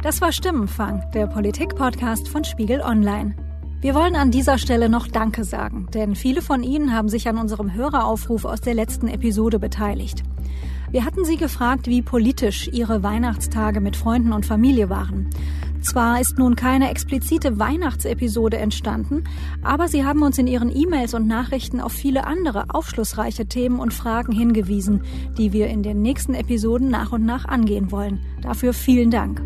Das 0.04 0.20
war 0.20 0.34
Stimmenfang, 0.34 1.02
der 1.14 1.28
Politik-Podcast 1.28 2.28
von 2.28 2.44
Spiegel 2.44 2.82
Online. 2.82 3.38
Wir 3.80 3.96
wollen 3.96 4.18
an 4.18 4.32
dieser 4.32 4.58
Stelle 4.58 4.90
noch 4.90 5.08
Danke 5.08 5.46
sagen, 5.46 5.88
denn 5.94 6.18
viele 6.18 6.42
von 6.42 6.62
Ihnen 6.62 6.94
haben 6.94 7.08
sich 7.08 7.30
an 7.30 7.38
unserem 7.38 7.74
Höreraufruf 7.74 8.44
aus 8.44 8.60
der 8.60 8.74
letzten 8.74 9.08
Episode 9.08 9.60
beteiligt. 9.60 10.24
Wir 10.92 11.06
hatten 11.06 11.24
Sie 11.24 11.38
gefragt, 11.38 11.88
wie 11.88 12.02
politisch 12.02 12.68
Ihre 12.68 13.02
Weihnachtstage 13.02 13.80
mit 13.80 13.96
Freunden 13.96 14.34
und 14.34 14.46
Familie 14.46 14.90
waren. 14.90 15.30
Zwar 15.82 16.20
ist 16.20 16.38
nun 16.38 16.58
keine 16.58 16.90
explizite 16.90 17.58
Weihnachtsepisode 17.58 18.58
entstanden, 18.58 19.24
aber 19.64 19.88
Sie 19.88 20.04
haben 20.04 20.22
uns 20.22 20.38
in 20.38 20.48
Ihren 20.48 20.76
E-Mails 20.76 21.14
und 21.14 21.28
Nachrichten 21.28 21.80
auf 21.80 21.94
viele 21.94 22.28
andere 22.28 22.66
aufschlussreiche 22.72 23.46
Themen 23.46 23.80
und 23.80 23.94
Fragen 23.94 24.34
hingewiesen, 24.34 25.04
die 25.38 25.54
wir 25.54 25.68
in 25.68 25.82
den 25.82 26.02
nächsten 26.02 26.34
Episoden 26.34 26.90
nach 26.90 27.14
und 27.14 27.26
nach 27.26 27.46
angehen 27.46 27.90
wollen. 27.90 28.20
Dafür 28.42 28.74
vielen 28.74 29.10
Dank. 29.10 29.42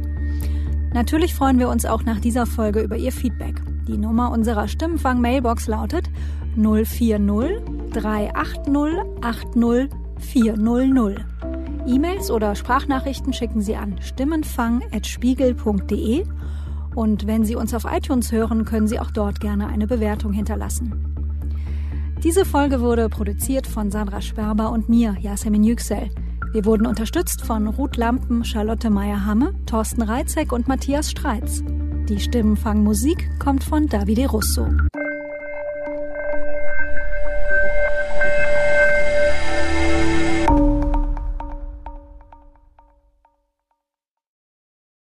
Natürlich 0.94 1.34
freuen 1.34 1.60
wir 1.60 1.70
uns 1.70 1.86
auch 1.86 2.04
nach 2.04 2.20
dieser 2.20 2.46
Folge 2.46 2.82
über 2.82 2.98
Ihr 2.98 3.12
Feedback. 3.12 3.62
Die 3.88 3.98
Nummer 3.98 4.32
unserer 4.32 4.68
Stimmenfang-Mailbox 4.68 5.68
lautet 5.68 6.10
040 6.56 7.64
380 7.94 8.74
80 9.22 9.90
400. 10.20 11.26
E-Mails 11.86 12.32
oder 12.32 12.56
Sprachnachrichten 12.56 13.34
schicken 13.34 13.62
Sie 13.62 13.76
an 13.76 14.02
stimmenfang.spiegel.de 14.02 16.26
und 16.96 17.28
wenn 17.28 17.46
Sie 17.46 17.56
uns 17.56 17.74
auf 17.74 17.86
iTunes 17.86 18.32
hören, 18.32 18.66
können 18.66 18.88
Sie 18.88 19.00
auch 19.00 19.12
dort 19.12 19.40
gerne 19.40 19.68
eine 19.68 19.88
Bewertung 19.88 20.34
hinterlassen. 20.34 21.16
Diese 22.24 22.44
Folge 22.44 22.82
wurde 22.82 23.10
produziert 23.10 23.68
von 23.68 23.92
Sandra 23.92 24.22
Sperber 24.22 24.72
und 24.72 24.90
mir, 24.90 25.16
Yasemin 25.20 25.64
Yüksel. 25.64 26.10
Wir 26.54 26.66
wurden 26.66 26.88
unterstützt 26.88 27.42
von 27.42 27.68
Ruth 27.68 27.98
Lampen, 27.98 28.44
Charlotte 28.46 28.90
Meyer-Hamme, 28.90 29.54
Thorsten 29.66 30.02
Reitzek 30.02 30.52
und 30.52 30.68
Matthias 30.68 31.12
Streitz. 31.12 31.62
Die 32.08 32.20
Stimmenfangmusik 32.20 33.30
kommt 33.38 33.64
von 33.64 33.88
Davide 33.88 34.28
Russo. 34.28 34.68